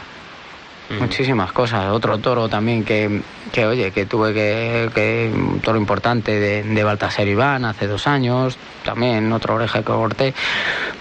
Muchísimas 0.97 1.51
cosas. 1.51 1.91
Otro 1.91 2.17
toro 2.17 2.49
también 2.49 2.83
que, 2.83 3.21
que 3.51 3.65
oye, 3.65 3.91
que 3.91 4.05
tuve 4.05 4.33
que, 4.33 4.89
que 4.93 5.31
un 5.33 5.59
toro 5.59 5.77
importante 5.77 6.39
de, 6.39 6.63
de 6.63 6.83
Baltasar 6.83 7.27
Iván 7.27 7.65
hace 7.65 7.87
dos 7.87 8.07
años, 8.07 8.57
también 8.83 9.31
otra 9.31 9.53
oreja 9.53 9.79
que 9.79 9.85
corté. 9.85 10.33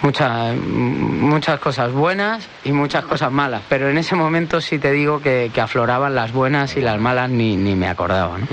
Muchas, 0.03 0.55
muchas 0.57 1.59
cosas 1.59 1.93
buenas 1.93 2.47
y 2.65 2.73
muchas 2.73 3.05
cosas 3.05 3.33
malas, 3.33 3.63
pero 3.69 3.89
en 3.89 3.99
ese 3.99 4.15
momento 4.15 4.61
sí 4.61 4.79
te 4.79 4.93
digo 4.93 5.21
que, 5.21 5.51
que 5.53 5.61
afloraban 5.61 6.15
las 6.15 6.33
buenas 6.33 6.77
y 6.77 6.81
las 6.81 7.01
malas 7.01 7.31
ni, 7.31 7.57
ni 7.57 7.75
me 7.75 7.89
acordaba. 7.89 8.39
¿no? 8.39 8.47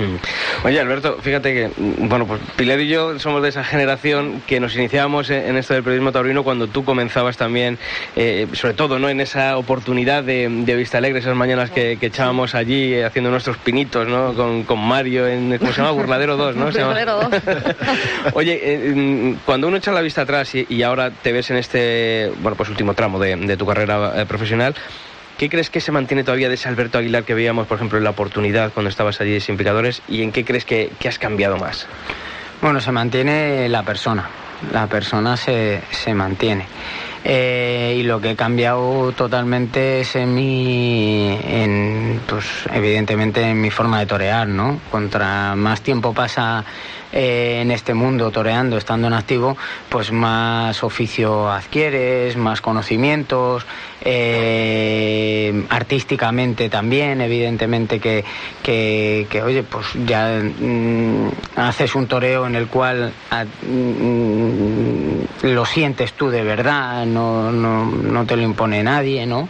Oye, 0.64 0.80
Alberto, 0.80 1.18
fíjate 1.20 1.54
que, 1.54 1.70
bueno, 1.98 2.26
pues 2.26 2.40
Pilar 2.56 2.80
y 2.80 2.88
yo 2.88 3.18
somos 3.18 3.42
de 3.42 3.50
esa 3.50 3.62
generación 3.62 4.42
que 4.46 4.58
nos 4.58 4.74
iniciábamos 4.74 5.30
en, 5.30 5.46
en 5.50 5.56
esto 5.56 5.74
del 5.74 5.82
periodismo 5.82 6.12
taurino 6.12 6.42
cuando 6.42 6.66
tú 6.66 6.84
comenzabas 6.84 7.36
también, 7.36 7.78
eh, 8.16 8.48
sobre 8.52 8.74
todo, 8.74 8.98
¿no? 8.98 9.08
En 9.08 9.20
esa 9.20 9.56
oportunidad 9.56 10.24
de, 10.24 10.48
de 10.48 10.74
Vista 10.74 10.98
Alegre, 10.98 11.22
esas 11.26 11.36
mañanas 11.36 11.70
que, 11.70 11.96
que 11.98 12.06
echábamos 12.06 12.54
allí 12.54 12.94
eh, 12.94 13.04
haciendo 13.04 13.30
nuestros 13.30 13.56
pinitos, 13.58 14.06
¿no? 14.06 14.32
Con, 14.34 14.62
con 14.62 14.78
Mario 14.78 15.26
en, 15.26 15.58
¿cómo 15.58 15.72
se 15.72 15.78
llama? 15.78 15.90
Burladero 15.90 16.36
2, 16.36 16.56
¿no? 16.56 16.66
Burladero 16.66 17.28
2. 17.28 17.42
Oye, 18.34 18.60
eh, 18.62 18.92
mm, 18.94 19.40
cuando 19.44 19.68
uno 19.68 19.76
echa 19.76 19.92
la 19.92 20.00
vista 20.00 20.22
atrás 20.22 20.54
y, 20.54 20.66
y 20.68 20.82
ahora 20.82 21.10
te 21.10 21.32
ves 21.32 21.50
en 21.50 21.56
este, 21.56 22.32
bueno, 22.40 22.56
pues 22.56 22.68
último 22.68 22.94
tramo 22.94 23.18
de, 23.18 23.36
de 23.36 23.56
tu 23.56 23.66
carrera 23.66 24.12
eh, 24.16 24.26
profesional, 24.26 24.74
¿Qué 25.38 25.50
crees 25.50 25.68
que 25.68 25.82
se 25.82 25.92
mantiene 25.92 26.24
todavía 26.24 26.48
de 26.48 26.54
ese 26.54 26.66
Alberto 26.66 26.96
Aguilar 26.96 27.24
que 27.24 27.34
veíamos, 27.34 27.66
por 27.66 27.76
ejemplo, 27.76 27.98
en 27.98 28.04
la 28.04 28.10
oportunidad 28.10 28.72
cuando 28.72 28.88
estabas 28.88 29.20
allí 29.20 29.38
sin 29.40 29.58
picadores? 29.58 30.00
¿Y 30.08 30.22
en 30.22 30.32
qué 30.32 30.46
crees 30.46 30.64
que, 30.64 30.90
que 30.98 31.08
has 31.10 31.18
cambiado 31.18 31.58
más? 31.58 31.86
Bueno, 32.62 32.80
se 32.80 32.90
mantiene 32.90 33.68
la 33.68 33.82
persona, 33.82 34.30
la 34.72 34.86
persona 34.86 35.36
se, 35.36 35.82
se 35.90 36.14
mantiene. 36.14 36.64
Eh, 37.28 37.96
y 37.98 38.02
lo 38.04 38.20
que 38.20 38.30
he 38.30 38.36
cambiado 38.36 39.10
totalmente 39.10 40.00
es 40.00 40.14
en 40.14 40.32
mi, 40.32 41.36
pues 42.28 42.46
evidentemente 42.72 43.42
en 43.42 43.60
mi 43.60 43.70
forma 43.70 43.98
de 43.98 44.06
torear, 44.06 44.46
¿no? 44.46 44.78
Contra 44.92 45.56
más 45.56 45.80
tiempo 45.80 46.14
pasa 46.14 46.64
eh, 47.12 47.60
en 47.62 47.70
este 47.70 47.94
mundo 47.94 48.30
toreando, 48.30 48.76
estando 48.76 49.06
en 49.08 49.14
activo, 49.14 49.56
pues 49.88 50.12
más 50.12 50.84
oficio 50.84 51.50
adquieres, 51.50 52.36
más 52.36 52.60
conocimientos, 52.60 53.64
eh, 54.02 55.64
artísticamente 55.70 56.68
también, 56.68 57.20
evidentemente 57.20 58.00
que, 58.00 58.24
que, 58.62 59.26
que, 59.30 59.42
oye, 59.42 59.62
pues 59.62 59.86
ya 60.06 60.40
mm, 60.42 61.28
haces 61.56 61.94
un 61.94 62.06
toreo 62.06 62.46
en 62.46 62.54
el 62.54 62.66
cual 62.66 63.12
a, 63.30 63.44
mm, 63.44 65.26
lo 65.42 65.64
sientes 65.64 66.12
tú 66.12 66.28
de 66.28 66.42
verdad, 66.42 67.06
no, 67.16 67.50
no, 67.50 67.86
no 67.86 68.26
te 68.26 68.36
lo 68.36 68.42
impone 68.42 68.82
nadie, 68.82 69.26
¿no? 69.26 69.48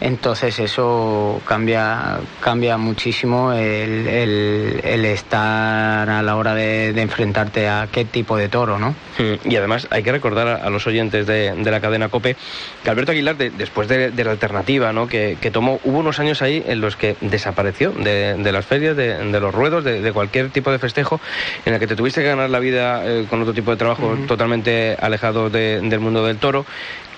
Entonces 0.00 0.58
eso 0.58 1.40
cambia, 1.46 2.18
cambia 2.40 2.76
muchísimo 2.76 3.52
el, 3.52 4.06
el, 4.06 4.80
el 4.84 5.04
estar 5.06 6.08
a 6.08 6.22
la 6.22 6.36
hora 6.36 6.54
de, 6.54 6.92
de, 6.92 7.02
enfrentarte 7.02 7.68
a 7.68 7.88
qué 7.90 8.04
tipo 8.04 8.36
de 8.36 8.48
toro, 8.48 8.78
¿no? 8.78 8.90
Mm, 9.18 9.50
y 9.50 9.56
además 9.56 9.86
hay 9.90 10.02
que 10.02 10.12
recordar 10.12 10.48
a, 10.48 10.68
los 10.68 10.86
oyentes 10.86 11.26
de, 11.26 11.52
de, 11.52 11.70
la 11.70 11.80
cadena 11.80 12.08
COPE 12.08 12.36
que 12.84 12.90
Alberto 12.90 13.12
Aguilar, 13.12 13.36
de, 13.36 13.50
después 13.50 13.88
de, 13.88 14.12
la 14.24 14.30
alternativa 14.32 14.92
¿no? 14.92 15.08
que, 15.08 15.38
que, 15.40 15.50
tomó, 15.50 15.80
hubo 15.84 15.98
unos 15.98 16.18
años 16.20 16.42
ahí 16.42 16.62
en 16.66 16.80
los 16.80 16.96
que 16.96 17.16
desapareció 17.20 17.92
de, 17.92 18.52
las 18.52 18.66
ferias, 18.66 18.96
de, 18.96 19.40
los 19.40 19.54
ruedos, 19.54 19.84
de, 19.84 20.12
cualquier 20.12 20.50
tipo 20.50 20.70
de 20.70 20.78
festejo, 20.78 21.20
en 21.64 21.74
el 21.74 21.80
que 21.80 21.86
te 21.86 21.96
tuviste 21.96 22.20
que 22.20 22.28
ganar 22.28 22.50
la 22.50 22.58
vida 22.58 23.02
eh, 23.04 23.26
con 23.30 23.40
otro 23.40 23.54
tipo 23.54 23.70
de 23.70 23.76
trabajo 23.76 24.08
uh 24.08 24.16
-huh. 24.16 24.26
totalmente 24.26 24.96
alejado 25.00 25.48
del 25.50 26.00
mundo 26.00 26.24
del 26.24 26.38
toro 26.38 26.66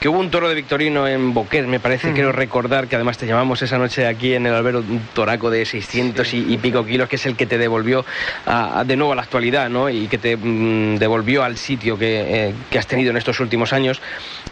que 0.01 0.09
hubo 0.09 0.21
un 0.21 0.31
toro 0.31 0.49
de 0.49 0.55
Victorino 0.55 1.09
en 1.09 1.35
Boquer, 1.35 1.67
me 1.67 1.81
parece, 1.81 2.11
mm. 2.11 2.15
quiero 2.15 2.33
recordar 2.33 2.87
que 2.87 2.95
además 2.95 3.19
te 3.19 3.27
llamamos 3.27 3.63
esa 3.63 3.79
noche 3.79 4.07
aquí 4.07 4.35
en 4.35 4.47
el 4.47 4.55
albero 4.55 4.79
un 4.79 5.01
toraco 5.13 5.51
de 5.51 5.65
600 5.65 6.27
sí. 6.27 6.45
y, 6.49 6.55
y, 6.55 6.59
pico 6.59 6.85
kilos, 6.85 7.09
que 7.09 7.17
es 7.17 7.27
el 7.27 7.37
que 7.37 7.47
te 7.47 7.59
devolvió 7.59 8.05
a, 8.47 8.81
a, 8.81 8.85
de 8.85 8.97
nuevo 8.97 9.13
a 9.13 9.17
la 9.17 9.23
actualidad, 9.23 9.69
¿no? 9.69 9.91
Y 9.91 10.07
que 10.07 10.19
te 10.19 10.37
mm, 10.37 10.97
devolvió 10.99 11.43
al 11.43 11.57
sitio 11.57 11.99
que, 11.99 12.49
eh, 12.49 12.55
que, 12.71 12.79
has 12.79 12.87
tenido 12.87 13.11
en 13.11 13.17
estos 13.17 13.41
últimos 13.41 13.73
años. 13.73 14.01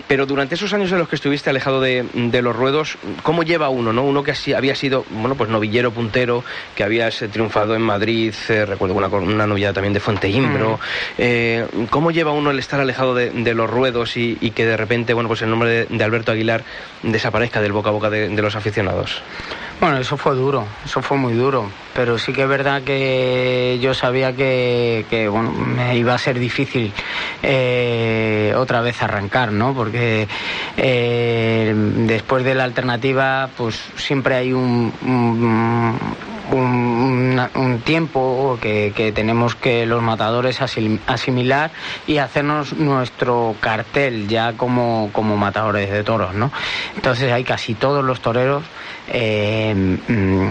Pero 0.07 0.27
durante 0.27 0.55
esos 0.55 0.73
años 0.73 0.93
en 0.93 0.99
los 0.99 1.09
que 1.09 1.17
estuviste 1.17 1.51
alejado 1.51 1.81
de, 1.81 2.05
de 2.13 2.43
los 2.43 2.55
ruedos, 2.55 2.99
¿cómo 3.23 3.43
lleva 3.43 3.69
uno, 3.69 3.93
no? 3.93 4.05
Uno 4.05 4.23
que 4.23 4.31
así, 4.31 4.53
había 4.53 4.75
sido, 4.75 5.05
bueno, 5.11 5.35
pues 5.35 5.51
novillero 5.51 5.91
puntero, 5.91 6.45
que 6.75 6.85
habías 6.85 7.21
eh, 7.23 7.29
triunfado 7.29 7.75
en 7.75 7.83
Madrid, 7.83 8.35
eh, 8.49 8.67
recuerdo 8.67 8.95
una, 8.95 9.09
una 9.09 9.47
novillada 9.47 9.75
también 9.75 9.93
de 9.93 10.01
Fuenteimbro. 10.01 10.77
Mm. 10.77 10.81
Eh, 11.19 11.67
¿Cómo 11.91 12.11
lleva 12.11 12.33
uno 12.33 12.51
el 12.51 12.59
estar 12.59 12.81
alejado 12.81 13.15
de, 13.15 13.31
de 13.31 13.55
los 13.55 13.69
ruedos 13.69 14.17
y, 14.17 14.39
y, 14.41 14.51
que 14.51 14.67
de 14.67 14.77
repente, 14.77 15.15
bueno, 15.15 15.29
pues 15.29 15.43
el 15.43 15.51
nombre 15.51 15.71
de, 15.71 15.87
de, 15.87 16.05
Alberto 16.05 16.33
Aguilar 16.33 16.63
desaparezca 17.03 17.61
del 17.61 17.73
boca 17.73 17.91
a 17.91 17.93
boca 17.93 18.11
de, 18.11 18.29
los 18.31 18.57
aficionados? 18.57 19.23
Bueno, 19.79 19.99
eso 19.99 20.17
fue 20.17 20.35
duro, 20.35 20.65
eso 20.85 21.03
fue 21.03 21.19
muy 21.19 21.35
duro, 21.35 21.69
pero 21.95 22.19
sí 22.19 22.33
que 22.33 22.43
es 22.43 22.49
verdad 22.49 22.83
que 22.83 23.79
yo 23.81 23.93
sabía 23.93 24.33
que, 24.35 25.05
que 25.11 25.29
bueno, 25.29 25.53
me 25.53 25.97
iba 25.97 26.15
a 26.15 26.19
ser 26.19 26.39
difícil 26.39 26.93
eh, 27.43 28.55
otra 28.57 28.81
vez 28.81 29.03
arrancar, 29.03 29.53
¿no? 29.53 29.75
Porque 29.75 30.27
eh, 30.79 31.75
después 32.07 32.43
de 32.43 32.55
la 32.55 32.65
alternativa, 32.65 33.51
pues 33.57 33.79
siempre 33.97 34.37
hay 34.37 34.55
un, 34.55 34.93
un 35.03 35.99
un, 36.53 37.41
un, 37.55 37.81
tiempo 37.81 38.59
que, 38.61 38.93
que, 38.95 39.13
tenemos 39.13 39.55
que 39.55 39.87
los 39.87 40.03
matadores 40.03 40.61
asimilar 40.61 41.71
y 42.07 42.19
hacernos 42.19 42.73
nuestro 42.75 43.57
cartel 43.61 44.29
ya 44.29 44.53
como, 44.55 45.11
como 45.13 45.37
matadores 45.37 45.91
de 45.91 46.03
toros, 46.05 46.35
¿no? 46.35 46.53
Entonces 46.95 47.33
hay 47.33 47.45
casi 47.45 47.75
todos 47.75 48.05
los 48.05 48.21
toreros 48.21 48.65
eh, 49.09 49.75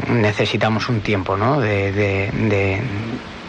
necesitamos 0.07 0.87
un 0.89 1.01
tiempo, 1.01 1.35
¿no? 1.35 1.59
de 1.59 2.81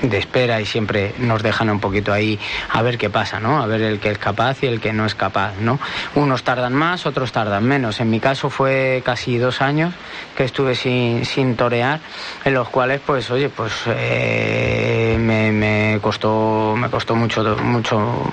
de 0.02 0.18
espera 0.18 0.60
y 0.60 0.66
siempre 0.66 1.14
nos 1.18 1.42
dejan 1.42 1.70
un 1.70 1.80
poquito 1.80 2.12
ahí 2.12 2.38
a 2.70 2.82
ver 2.82 2.98
qué 2.98 3.10
pasa, 3.10 3.40
¿no? 3.40 3.62
A 3.62 3.66
ver 3.66 3.82
el 3.82 3.98
que 3.98 4.10
es 4.10 4.18
capaz 4.18 4.62
y 4.62 4.66
el 4.66 4.80
que 4.80 4.92
no 4.92 5.06
es 5.06 5.14
capaz, 5.14 5.54
¿no? 5.60 5.78
Unos 6.14 6.42
tardan 6.42 6.74
más, 6.74 7.06
otros 7.06 7.32
tardan 7.32 7.64
menos. 7.64 8.00
En 8.00 8.10
mi 8.10 8.20
caso 8.20 8.50
fue 8.50 9.02
casi 9.04 9.38
dos 9.38 9.60
años 9.60 9.94
que 10.36 10.44
estuve 10.44 10.74
sin, 10.74 11.24
sin 11.24 11.56
torear, 11.56 12.00
en 12.44 12.54
los 12.54 12.68
cuales, 12.68 13.00
pues, 13.04 13.30
oye, 13.30 13.48
pues 13.48 13.72
eh, 13.86 15.16
me, 15.18 15.52
me, 15.52 15.98
costó 16.00 16.74
me 16.76 16.88
costó 16.90 17.14
mucho 17.14 17.56
mucho 17.62 18.30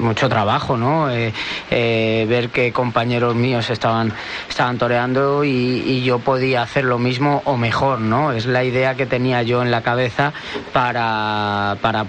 mucho 0.00 0.28
trabajo, 0.28 0.76
¿no? 0.76 1.10
Eh, 1.10 1.32
eh, 1.70 2.26
ver 2.28 2.48
que 2.50 2.72
compañeros 2.72 3.34
míos 3.34 3.70
estaban 3.70 4.12
estaban 4.48 4.78
toreando 4.78 5.44
y, 5.44 5.50
y 5.50 6.02
yo 6.02 6.18
podía 6.18 6.62
hacer 6.62 6.84
lo 6.84 6.98
mismo 6.98 7.42
o 7.44 7.56
mejor, 7.56 8.00
¿no? 8.00 8.32
Es 8.32 8.46
la 8.46 8.64
idea 8.64 8.94
que 8.94 9.06
tenía 9.06 9.42
yo 9.42 9.62
en 9.62 9.69
la 9.70 9.82
cabeza 9.82 10.32
para, 10.72 11.76
para, 11.80 12.04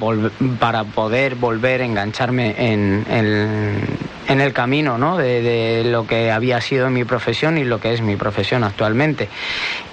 para 0.59 0.83
poder 0.83 1.35
volver 1.35 1.81
a 1.81 1.85
engancharme 1.85 2.55
en, 2.57 3.05
en, 3.09 4.41
el 4.41 4.53
camino 4.53 4.97
¿no? 4.97 5.17
de, 5.17 5.83
lo 5.85 6.07
que 6.07 6.31
había 6.31 6.61
sido 6.61 6.89
mi 6.89 7.03
profesión 7.03 7.57
y 7.57 7.63
lo 7.63 7.79
que 7.79 7.93
es 7.93 8.01
mi 8.01 8.15
profesión 8.15 8.63
actualmente. 8.63 9.29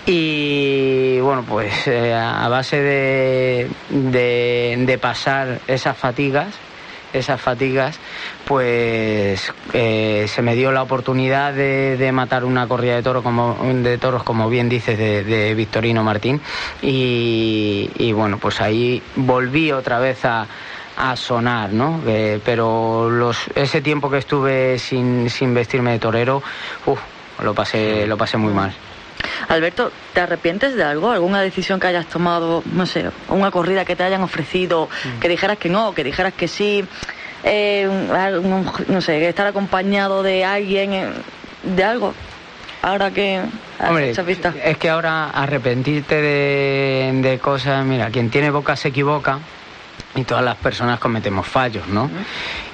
Y 0.07 1.19
bueno, 1.21 1.45
pues 1.47 1.87
eh, 1.87 2.15
a 2.15 2.49
base 2.49 2.81
de, 2.81 3.69
de 3.91 4.99
pasar 4.99 5.61
esas 5.67 5.97
fatigas, 5.97 6.55
esas 7.13 7.41
fatigas, 7.41 7.99
pues 8.47 9.53
eh, 9.73 10.27
se 10.29 10.43
me 10.43 10.55
dio 10.55 10.73
la 10.73 10.83
oportunidad 10.83 11.53
de, 11.55 11.97
de, 11.97 12.13
matar 12.13 12.45
una 12.45 12.67
corrida 12.67 12.97
de, 12.97 13.03
toro 13.03 13.23
como, 13.23 13.57
de 13.63 13.99
toros, 13.99 14.23
como 14.23 14.49
bien 14.49 14.69
dices, 14.69 14.99
de, 14.99 15.55
Victorino 15.55 16.03
Martín. 16.03 16.41
Y, 16.83 17.91
y, 17.97 18.13
bueno, 18.13 18.39
pues 18.39 18.61
ahí 18.61 19.03
volví 19.17 19.73
otra 19.73 19.99
vez 19.99 20.25
a, 20.25 20.47
a 20.97 21.17
sonar, 21.17 21.73
¿no? 21.73 22.03
Eh, 22.07 22.41
pero 22.45 23.09
los, 23.09 23.47
ese 23.55 23.81
tiempo 23.81 24.11
que 24.11 24.19
estuve 24.19 24.79
sin, 24.79 25.31
sin 25.31 25.55
vestirme 25.55 25.93
de 25.93 25.99
torero, 25.99 26.43
uf, 26.87 27.01
lo, 27.43 27.55
pasé, 27.55 28.07
lo 28.07 28.17
pasé 28.17 28.37
muy 28.37 28.53
mal. 28.53 28.75
Alberto, 29.49 29.93
¿te 30.13 30.21
arrepientes 30.21 30.75
de 30.75 30.83
algo? 30.83 31.11
¿Alguna 31.11 31.41
decisión 31.41 31.79
que 31.79 31.87
hayas 31.87 32.07
tomado, 32.07 32.63
no 32.73 32.87
sé, 32.87 33.11
una 33.29 33.51
corrida 33.51 33.85
que 33.85 33.95
te 33.95 34.03
hayan 34.03 34.23
ofrecido, 34.23 34.89
mm. 34.89 35.21
que 35.21 35.29
dijeras 35.29 35.59
que 35.59 35.69
no, 35.69 35.95
que 35.95 36.05
dijeras 36.05 36.35
que 36.35 36.49
sí? 36.49 36.85
Eh, 37.45 37.89
no 38.89 39.01
sé, 39.01 39.29
estar 39.29 39.47
acompañado 39.47 40.23
de 40.23 40.45
alguien, 40.45 40.93
eh, 40.93 41.09
de 41.63 41.85
algo. 41.85 42.15
Ahora 42.83 43.11
que 43.11 43.43
Hombre, 43.81 44.13
es 44.65 44.79
que 44.79 44.89
ahora 44.89 45.31
arrepentirte 45.31 46.21
de, 46.21 47.11
de, 47.23 47.39
cosas, 47.39 47.85
mira, 47.85 48.09
quien 48.11 48.31
tiene 48.31 48.51
boca 48.51 48.77
se 48.77 48.89
equivoca 48.89 49.41
y 50.15 50.25
todas 50.25 50.45
las 50.45 50.57
personas 50.57 50.99
cometemos 50.99 51.47
fallos, 51.47 51.87
¿no? 51.89 52.11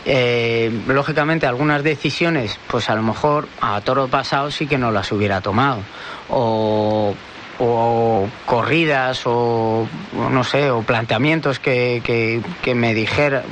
Eh, 0.05 0.71
lógicamente 0.87 1.47
algunas 1.47 1.83
decisiones, 1.83 2.59
pues 2.69 2.89
a 2.91 2.95
lo 2.95 3.03
mejor 3.03 3.49
a 3.61 3.81
toro 3.81 4.09
pasado 4.09 4.51
sí 4.51 4.67
que 4.67 4.79
no 4.79 4.91
las 4.91 5.11
hubiera 5.13 5.41
tomado. 5.41 5.81
O 6.29 7.15
o 7.59 8.29
corridas 8.47 9.23
o 9.27 9.87
no 10.13 10.45
sé 10.45 10.71
o 10.71 10.83
planteamientos 10.83 11.59
que, 11.59 12.03
que, 12.05 12.43
que, 12.63 12.75
me 12.75 12.95
dijera 12.95 13.45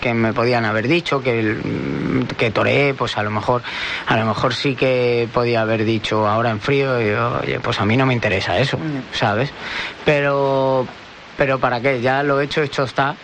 que 0.00 0.14
me 0.14 0.32
podían 0.32 0.64
haber 0.64 0.88
dicho 0.88 1.22
que, 1.22 1.56
que 2.38 2.50
toreé 2.50 2.94
pues 2.94 3.18
a 3.18 3.22
lo 3.22 3.30
mejor 3.30 3.62
a 4.06 4.16
lo 4.16 4.24
mejor 4.24 4.54
sí 4.54 4.74
que 4.74 5.28
podía 5.32 5.60
haber 5.60 5.84
dicho 5.84 6.26
ahora 6.26 6.50
en 6.50 6.60
frío 6.60 7.00
y, 7.00 7.10
oye 7.10 7.60
pues 7.60 7.80
a 7.80 7.84
mí 7.84 7.96
no 7.96 8.06
me 8.06 8.14
interesa 8.14 8.58
eso 8.58 8.78
sabes 9.12 9.52
pero 10.04 10.86
pero 11.36 11.58
para 11.58 11.80
qué 11.80 12.00
ya 12.00 12.22
lo 12.22 12.40
hecho 12.40 12.62
hecho 12.62 12.84
está 12.84 13.14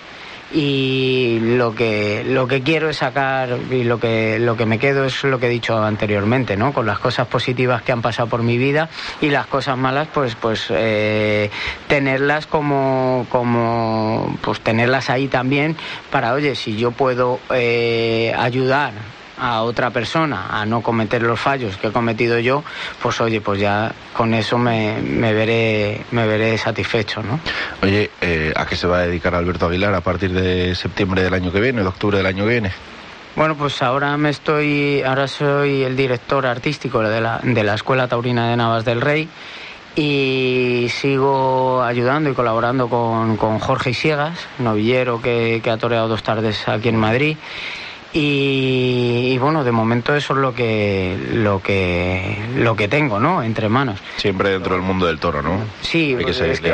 y 0.52 1.38
lo 1.40 1.74
que 1.74 2.24
lo 2.24 2.46
que 2.46 2.62
quiero 2.62 2.88
es 2.88 2.98
sacar 2.98 3.58
y 3.70 3.82
lo 3.82 3.98
que 3.98 4.38
lo 4.38 4.56
que 4.56 4.64
me 4.66 4.78
quedo 4.78 5.04
es 5.04 5.24
lo 5.24 5.40
que 5.40 5.46
he 5.46 5.50
dicho 5.50 5.76
anteriormente 5.82 6.56
no 6.56 6.72
con 6.72 6.86
las 6.86 7.00
cosas 7.00 7.26
positivas 7.26 7.82
que 7.82 7.92
han 7.92 8.02
pasado 8.02 8.28
por 8.28 8.42
mi 8.42 8.56
vida 8.56 8.88
y 9.20 9.30
las 9.30 9.46
cosas 9.46 9.76
malas 9.76 10.08
pues 10.12 10.36
pues 10.36 10.66
eh, 10.70 11.50
tenerlas 11.88 12.46
como 12.46 13.26
como 13.28 14.38
pues 14.42 14.60
tenerlas 14.60 15.10
ahí 15.10 15.26
también 15.26 15.76
para 16.10 16.32
oye 16.32 16.54
si 16.54 16.76
yo 16.76 16.92
puedo 16.92 17.40
eh, 17.50 18.32
ayudar 18.38 18.92
a 19.38 19.62
otra 19.62 19.90
persona 19.90 20.46
a 20.50 20.64
no 20.66 20.80
cometer 20.80 21.22
los 21.22 21.38
fallos 21.38 21.76
que 21.76 21.88
he 21.88 21.92
cometido 21.92 22.38
yo, 22.38 22.64
pues 23.02 23.20
oye, 23.20 23.40
pues 23.40 23.60
ya 23.60 23.92
con 24.16 24.34
eso 24.34 24.58
me, 24.58 25.00
me 25.02 25.32
veré 25.32 26.02
me 26.10 26.26
veré 26.26 26.56
satisfecho, 26.58 27.22
¿no? 27.22 27.40
Oye, 27.82 28.10
eh, 28.20 28.52
¿a 28.56 28.66
qué 28.66 28.76
se 28.76 28.86
va 28.86 28.98
a 28.98 29.06
dedicar 29.06 29.34
Alberto 29.34 29.66
Aguilar 29.66 29.94
a 29.94 30.00
partir 30.00 30.32
de 30.32 30.74
septiembre 30.74 31.22
del 31.22 31.34
año 31.34 31.52
que 31.52 31.60
viene, 31.60 31.82
de 31.82 31.88
octubre 31.88 32.16
del 32.18 32.26
año 32.26 32.44
que 32.44 32.50
viene? 32.50 32.72
Bueno, 33.36 33.54
pues 33.54 33.82
ahora 33.82 34.16
me 34.16 34.30
estoy, 34.30 35.02
ahora 35.02 35.28
soy 35.28 35.82
el 35.82 35.94
director 35.94 36.46
artístico 36.46 37.02
de 37.02 37.20
la, 37.20 37.40
de 37.42 37.62
la 37.62 37.74
Escuela 37.74 38.08
Taurina 38.08 38.48
de 38.48 38.56
Navas 38.56 38.86
del 38.86 39.02
Rey 39.02 39.28
y 39.94 40.88
sigo 40.90 41.82
ayudando 41.82 42.30
y 42.30 42.34
colaborando 42.34 42.88
con, 42.88 43.36
con 43.36 43.58
Jorge 43.58 43.92
Siegas, 43.92 44.38
novillero 44.58 45.20
que, 45.20 45.60
que 45.62 45.70
ha 45.70 45.76
toreado 45.76 46.08
dos 46.08 46.22
tardes 46.22 46.66
aquí 46.66 46.88
en 46.88 46.96
Madrid. 46.96 47.36
Y, 48.18 49.32
y, 49.34 49.38
bueno, 49.38 49.62
de 49.62 49.72
momento 49.72 50.14
eso 50.16 50.32
es 50.32 50.38
lo 50.38 50.54
que 50.54 51.18
lo 51.34 51.60
que 51.60 52.38
lo 52.56 52.74
que 52.74 52.88
tengo, 52.88 53.20
¿no? 53.20 53.42
Entre 53.42 53.68
manos. 53.68 54.00
Siempre 54.16 54.52
dentro 54.52 54.74
del 54.74 54.82
mundo 54.82 55.04
del 55.04 55.18
toro, 55.18 55.42
¿no? 55.42 55.60
Sí, 55.82 56.16
Hay 56.18 56.24
que 56.24 56.32
ser 56.32 56.48
es 56.48 56.62
que, 56.62 56.72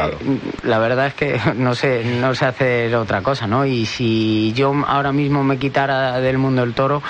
la 0.62 0.78
verdad 0.78 1.08
es 1.08 1.14
que 1.14 1.40
no 1.56 1.74
sé, 1.74 2.04
no 2.04 2.36
sé 2.36 2.44
hacer 2.44 2.94
otra 2.94 3.22
cosa, 3.22 3.48
¿no? 3.48 3.66
Y 3.66 3.86
si 3.86 4.52
yo 4.52 4.72
ahora 4.86 5.10
mismo 5.10 5.42
me 5.42 5.58
quitara 5.58 6.20
del 6.20 6.38
mundo 6.38 6.62
del 6.62 6.74
toro, 6.74 7.02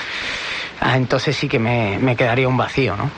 ah, 0.81 0.97
entonces 0.97 1.37
sí 1.37 1.47
que 1.47 1.59
me, 1.59 1.99
me 1.99 2.17
quedaría 2.17 2.49
un 2.49 2.57
vacío, 2.57 2.97
¿no? 2.97 3.11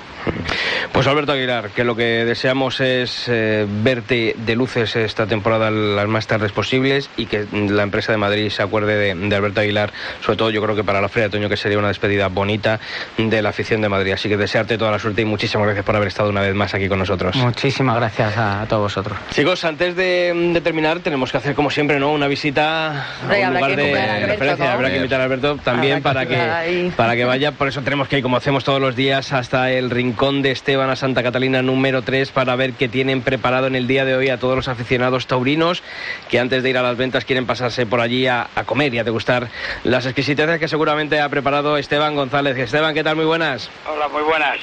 Pues 0.93 1.07
Alberto 1.07 1.33
Aguilar, 1.33 1.71
que 1.71 1.85
lo 1.85 1.97
que 1.97 2.25
deseamos 2.25 2.81
es 2.81 3.27
eh, 3.29 3.67
verte 3.69 4.35
de 4.39 4.55
luces 4.55 4.97
esta 4.97 5.27
temporada 5.27 5.71
las 5.71 6.07
más 6.09 6.27
tardes 6.27 6.53
posibles 6.53 7.11
y 7.17 7.27
que 7.27 7.47
la 7.53 7.83
empresa 7.83 8.13
de 8.13 8.19
Madrid 8.19 8.49
se 8.51 8.63
acuerde 8.63 9.15
de, 9.15 9.35
Alberto 9.35 9.61
Aguilar, 9.61 9.93
sobre 10.25 10.39
todo 10.39 10.51
yo 10.51 10.63
creo 10.63 10.77
que 10.77 10.85
para 10.85 11.01
la 11.01 11.09
Feria 11.09 11.29
de 11.29 11.37
Otoño 11.37 11.49
que 11.49 11.57
sería 11.57 11.79
una 11.79 11.89
despedida 11.89 12.29
bonita 12.29 12.81
de 13.19 13.43
la 13.43 13.51
afición 13.51 13.81
de 13.81 13.89
Madrid. 13.89 14.13
Así 14.13 14.29
que 14.29 14.37
desearte 14.37 14.79
toda 14.79 14.91
la 14.91 14.99
suerte 14.99 15.23
y 15.23 15.25
muchísimas 15.25 15.67
gracias 15.67 15.85
por 15.85 15.97
haber 15.97 16.09
estado 16.09 16.31
una 16.31 16.41
vez 16.41 16.55
más 16.55 16.75
aquí 16.75 16.89
con 16.89 16.99
nosotros. 16.99 17.37
Muchísimas 17.37 17.97
gracias 17.97 18.37
a, 18.37 18.65
todos 18.69 18.83
vosotros. 18.83 19.19
Chicos, 19.31 19.65
antes 19.65 19.97
de, 19.97 20.61
terminar 20.63 21.01
tenemos 21.01 21.31
que 21.33 21.39
hacer 21.39 21.55
como 21.55 21.71
siempre 21.71 21.99
¿no? 21.99 22.13
una 22.13 22.29
visita 22.29 23.07
a 23.23 23.49
un 23.49 23.55
lugar 23.55 23.77
de 23.77 24.27
referencia. 24.27 24.73
Habrá 24.73 24.91
que 24.91 24.97
invitar 24.97 25.21
a 25.21 25.25
Alberto 25.25 25.57
también 25.57 26.03
para 26.03 26.27
que, 26.27 26.93
para 26.97 27.17
que 27.17 27.25
vaya. 27.25 27.53
Por 27.53 27.69
eso 27.69 27.83
tenemos 27.83 28.09
que 28.09 28.19
ir 28.19 28.23
como 28.23 28.37
hacemos 28.37 28.65
todos 28.65 28.81
los 28.81 28.95
días 28.95 29.33
hasta 29.33 29.71
el 29.73 29.91
rincón 29.91 30.14
de 30.15 30.53
Esteban 30.53 30.89
a 30.91 30.97
Santa 30.97 31.25
Catalina 31.25 31.61
número 31.61 32.03
3 32.03 32.31
para 32.31 32.55
ver 32.55 32.75
qué 32.75 32.89
tienen 32.89 33.21
preparado 33.21 33.67
en 33.67 33.75
el 33.75 33.89
día 33.89 34.05
de 34.05 34.15
hoy 34.15 34.29
a 34.29 34.39
todos 34.39 34.55
los 34.55 34.69
aficionados 34.69 35.27
taurinos 35.27 35.83
que 36.31 36.39
antes 36.39 36.63
de 36.63 36.71
ir 36.71 36.79
a 36.79 36.83
las 36.83 36.97
ventas 36.97 37.25
quieren 37.25 37.47
pasarse 37.47 37.85
por 37.85 38.01
allí 38.01 38.29
a, 38.29 38.47
comer 38.65 38.95
y 38.95 38.99
a 39.01 39.05
degustar 39.05 39.49
las 39.83 40.07
exquisiteces 40.07 40.61
que 40.61 40.69
seguramente 40.69 41.21
ha 41.21 41.29
preparado 41.29 41.77
Esteban 41.77 42.15
González. 42.15 42.57
Esteban, 42.57 42.95
¿qué 42.95 43.03
tal? 43.03 43.17
Muy 43.17 43.25
buenas. 43.25 43.69
Hola, 43.87 44.07
muy 44.09 44.23
buenas. 44.23 44.59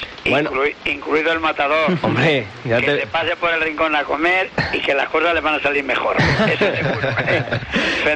incluido 0.86 1.32
el 1.32 1.40
matador. 1.40 1.98
Hombre, 2.02 2.46
ya 2.64 2.80
que 2.80 2.92
te... 2.92 3.06
pase 3.06 3.36
por 3.36 3.52
el 3.52 3.60
rincón 3.60 3.94
a 3.94 4.04
comer 4.04 4.48
y 4.72 4.80
que 4.80 4.94
las 4.94 5.10
cosas 5.10 5.34
le 5.34 5.40
van 5.40 5.56
a 5.56 5.60
salir 5.60 5.84
mejor. 5.84 6.16
Eso 6.48 6.74
seguro. 6.74 7.08
¿eh? 7.28 7.44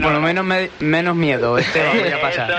Bueno, 0.00 0.20
menos, 0.20 0.70
menos 0.80 1.14
miedo, 1.14 1.58
Esteban, 1.58 1.98
voy 1.98 2.08
a 2.08 2.20
pasar. 2.20 2.50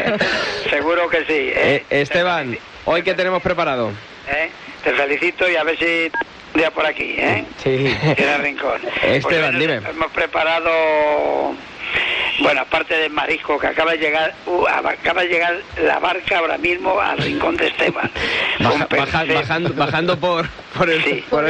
seguro 0.70 1.08
que 1.08 1.18
sí. 1.24 1.52
¿eh? 1.54 1.84
Eh, 1.90 2.00
Esteban, 2.02 2.56
¿hoy 2.84 3.02
qué 3.02 3.14
tenemos 3.14 3.42
preparado? 3.42 3.90
¿Eh? 4.28 4.50
Te 4.84 4.92
felicito 4.92 5.48
y 5.50 5.56
a 5.56 5.64
ver 5.64 5.78
si 5.78 6.10
día 6.54 6.70
por 6.70 6.86
aquí, 6.86 7.14
¿eh? 7.16 7.44
Sí. 7.62 7.96
En 8.02 8.28
el 8.28 8.42
rincón. 8.42 8.80
Esteban, 9.02 9.58
dime. 9.58 9.76
Hemos 9.76 10.10
preparado 10.12 11.54
bueno, 12.40 12.62
aparte 12.62 12.94
del 12.96 13.12
marisco 13.12 13.58
que 13.58 13.66
acaba 13.66 13.92
de 13.92 13.98
llegar, 13.98 14.34
uh, 14.46 14.66
acaba 14.66 15.22
de 15.22 15.28
llegar 15.28 15.60
la 15.82 15.98
barca 15.98 16.38
ahora 16.38 16.58
mismo 16.58 16.98
al 16.98 17.18
rincón 17.18 17.56
de 17.56 17.68
Esteban. 17.68 18.10
bajando, 18.90 19.74
bajando 19.74 20.18
por, 20.18 20.48
por 20.76 20.90
el, 20.90 21.04
sí. 21.04 21.24
por, 21.28 21.42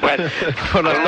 bueno, 0.00 0.30
por 0.72 0.84
los. 0.84 0.98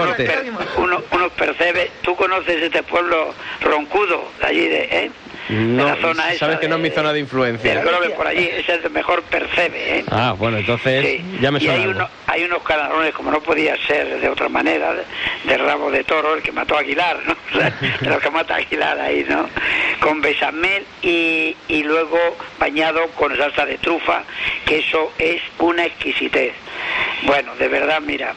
Unos, 0.76 1.02
unos 1.12 1.32
percebes. 1.32 1.90
¿Tú 2.02 2.14
conoces 2.16 2.62
este 2.62 2.82
pueblo 2.82 3.34
roncudo 3.60 4.30
de 4.40 4.46
allí 4.46 4.68
de, 4.68 4.82
eh? 4.90 5.10
No, 5.48 5.86
la 5.86 5.96
zona 5.96 6.34
sabes 6.34 6.58
que 6.58 6.68
no 6.68 6.76
es 6.76 6.82
mi 6.82 6.90
zona 6.90 7.12
de 7.12 7.20
influencia. 7.20 7.82
Que 7.82 8.10
por 8.10 8.26
allí 8.26 8.48
es 8.52 8.68
el 8.68 8.90
mejor 8.90 9.22
percebe, 9.22 9.98
¿eh? 9.98 10.04
Ah, 10.10 10.34
bueno, 10.36 10.58
entonces 10.58 11.20
ya 11.40 11.50
me 11.50 11.58
suena. 11.58 11.76
Y 11.76 11.80
hay, 11.82 11.86
uno, 11.86 12.08
hay 12.26 12.44
unos 12.44 12.62
canalones, 12.62 13.14
como 13.14 13.30
no 13.30 13.40
podía 13.40 13.76
ser 13.86 14.20
de 14.20 14.28
otra 14.28 14.48
manera, 14.48 14.94
de, 15.44 15.58
rabo 15.58 15.90
de 15.90 16.04
toro, 16.04 16.34
el 16.34 16.42
que 16.42 16.52
mató 16.52 16.76
a 16.76 16.80
Aguilar, 16.80 17.18
¿no? 17.26 17.36
de 18.00 18.08
lo 18.08 18.20
que 18.20 18.30
mata 18.30 18.54
a 18.54 18.58
Aguilar 18.58 19.00
ahí, 19.00 19.24
¿no? 19.28 19.48
Con 20.00 20.20
besamel 20.20 20.84
y, 21.02 21.56
y 21.68 21.82
luego 21.82 22.18
bañado 22.58 23.08
con 23.12 23.36
salsa 23.36 23.64
de 23.64 23.78
trufa, 23.78 24.24
que 24.66 24.78
eso 24.78 25.12
es 25.18 25.40
una 25.58 25.86
exquisitez. 25.86 26.52
Bueno, 27.22 27.54
de 27.56 27.68
verdad, 27.68 28.00
mira, 28.00 28.34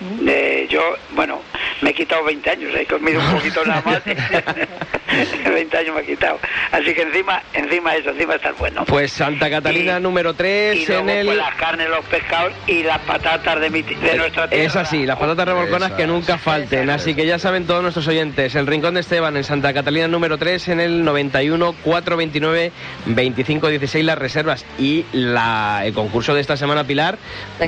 yo, 0.69 0.97
bueno, 1.11 1.41
me 1.81 1.89
he 1.89 1.93
quitado 1.93 2.23
20 2.23 2.49
años, 2.49 2.71
he 2.75 2.85
comido 2.85 3.19
un 3.19 3.31
poquito 3.31 3.65
nada 3.65 3.81
más. 3.85 4.01
20 5.45 5.77
años 5.77 5.95
me 5.95 6.01
he 6.01 6.05
quitado. 6.05 6.39
Así 6.71 6.93
que 6.93 7.01
encima, 7.01 7.41
encima 7.53 7.95
eso, 7.95 8.09
encima 8.11 8.35
está 8.35 8.51
bueno. 8.53 8.85
Pues 8.85 9.11
Santa 9.11 9.49
Catalina 9.49 9.99
número 9.99 10.33
3 10.33 10.89
en 10.89 11.09
el... 11.09 11.25
Pues 11.25 11.37
las 11.37 11.55
carnes, 11.55 11.89
los 11.89 12.05
pescados 12.05 12.53
y 12.67 12.83
las 12.83 12.99
patatas 12.99 13.59
de, 13.59 13.69
mi, 13.69 13.81
de 13.81 14.15
nuestra 14.15 14.47
tierra. 14.47 14.65
Es 14.65 14.75
así, 14.75 15.05
las 15.05 15.17
patatas 15.17 15.45
revolconas 15.45 15.91
que 15.93 16.07
nunca 16.07 16.37
falten. 16.37 16.89
Así 16.89 17.15
que 17.15 17.25
ya 17.25 17.39
saben 17.39 17.65
todos 17.65 17.81
nuestros 17.81 18.07
oyentes, 18.07 18.55
el 18.55 18.67
Rincón 18.67 18.93
de 18.93 19.01
Esteban 19.01 19.35
en 19.37 19.43
Santa 19.43 19.73
Catalina 19.73 20.07
número 20.07 20.37
3 20.37 20.69
en 20.69 20.79
el 20.79 21.03
91 21.03 21.73
429 21.83 22.71
25 23.05 23.69
16 23.69 24.05
las 24.05 24.17
reservas 24.17 24.65
y 24.77 25.05
la, 25.11 25.81
el 25.85 25.93
concurso 25.93 26.33
de 26.33 26.41
esta 26.41 26.57
semana, 26.57 26.83
Pilar. 26.83 27.17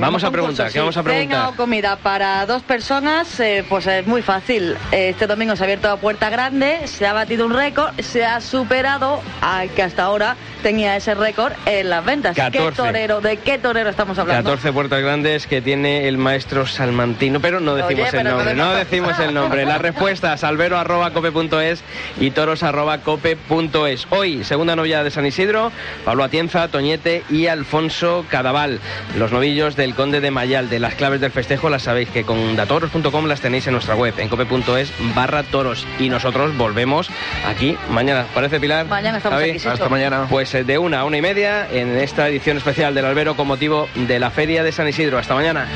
vamos 0.00 0.24
a 0.24 0.30
preguntar, 0.30 0.72
¿qué 0.72 0.78
vamos 0.78 0.96
a 0.96 1.02
preguntar? 1.02 1.40
Tengo 1.40 1.56
comida 1.56 1.96
para 1.96 2.46
dos 2.46 2.62
personas, 2.62 3.40
eh, 3.40 3.64
pues 3.68 3.86
es 4.04 4.08
muy 4.08 4.20
fácil. 4.20 4.76
Este 4.92 5.26
domingo 5.26 5.56
se 5.56 5.62
ha 5.62 5.64
abierto 5.64 5.88
la 5.88 5.96
puerta 5.96 6.28
grande, 6.28 6.86
se 6.86 7.06
ha 7.06 7.14
batido 7.14 7.46
un 7.46 7.54
récord, 7.54 7.98
se 8.00 8.22
ha 8.22 8.40
superado 8.42 9.22
al 9.40 9.70
que 9.70 9.82
hasta 9.82 10.02
ahora 10.02 10.36
tenía 10.62 10.94
ese 10.96 11.14
récord 11.14 11.52
en 11.64 11.88
las 11.88 12.04
ventas. 12.04 12.36
¿Qué 12.36 12.72
torero, 12.76 13.22
¿De 13.22 13.38
qué 13.38 13.58
torero 13.58 13.88
estamos 13.88 14.18
hablando? 14.18 14.50
14 14.50 14.72
puertas 14.72 15.00
grandes 15.00 15.46
que 15.46 15.62
tiene 15.62 16.06
el 16.06 16.18
maestro 16.18 16.66
Salmantino, 16.66 17.40
pero 17.40 17.60
no 17.60 17.74
decimos 17.74 18.12
el 18.12 18.24
nombre, 18.24 18.54
no, 18.54 18.74
decimos 18.74 19.18
el 19.18 19.32
nombre. 19.32 19.64
Las 19.64 19.80
respuestas 19.80 20.44
albero.cope.es 20.44 21.82
y 22.20 22.30
toros.cope.es. 22.30 24.06
Hoy, 24.10 24.44
segunda 24.44 24.76
novia 24.76 25.02
de 25.02 25.10
San 25.10 25.24
Isidro, 25.24 25.72
Pablo 26.04 26.24
Atienza, 26.24 26.68
Toñete 26.68 27.22
y 27.30 27.46
Alfonso 27.46 28.26
Cadaval. 28.28 28.80
Los 29.16 29.32
novillos 29.32 29.76
del 29.76 29.94
Conde 29.94 30.20
de 30.20 30.30
Mayal, 30.30 30.68
de 30.68 30.78
las 30.78 30.94
claves 30.94 31.22
del 31.22 31.30
festejo, 31.30 31.70
las 31.70 31.82
sabéis 31.82 32.10
que 32.10 32.24
con 32.24 32.56
datoros.com 32.56 33.26
las 33.26 33.40
tenéis 33.40 33.66
en 33.66 33.72
nuestra 33.72 33.93
web, 33.94 34.14
en 34.18 34.28
cope.es 34.28 34.92
barra 35.14 35.42
toros. 35.42 35.86
Y 35.98 36.08
nosotros 36.08 36.56
volvemos 36.56 37.10
aquí 37.46 37.76
mañana. 37.90 38.26
¿Parece, 38.34 38.60
Pilar? 38.60 38.86
Mañana 38.86 39.18
estamos 39.18 39.40
aquí, 39.40 39.56
Hasta 39.66 39.88
mañana. 39.88 40.26
Pues 40.28 40.54
eh, 40.54 40.64
de 40.64 40.78
una 40.78 41.00
a 41.00 41.04
una 41.04 41.16
y 41.16 41.22
media 41.22 41.68
en 41.70 41.96
esta 41.96 42.28
edición 42.28 42.56
especial 42.56 42.94
del 42.94 43.04
Albero 43.04 43.36
con 43.36 43.46
motivo 43.46 43.88
de 43.94 44.18
la 44.18 44.30
Feria 44.30 44.62
de 44.62 44.72
San 44.72 44.88
Isidro. 44.88 45.18
Hasta 45.18 45.34
mañana. 45.34 45.68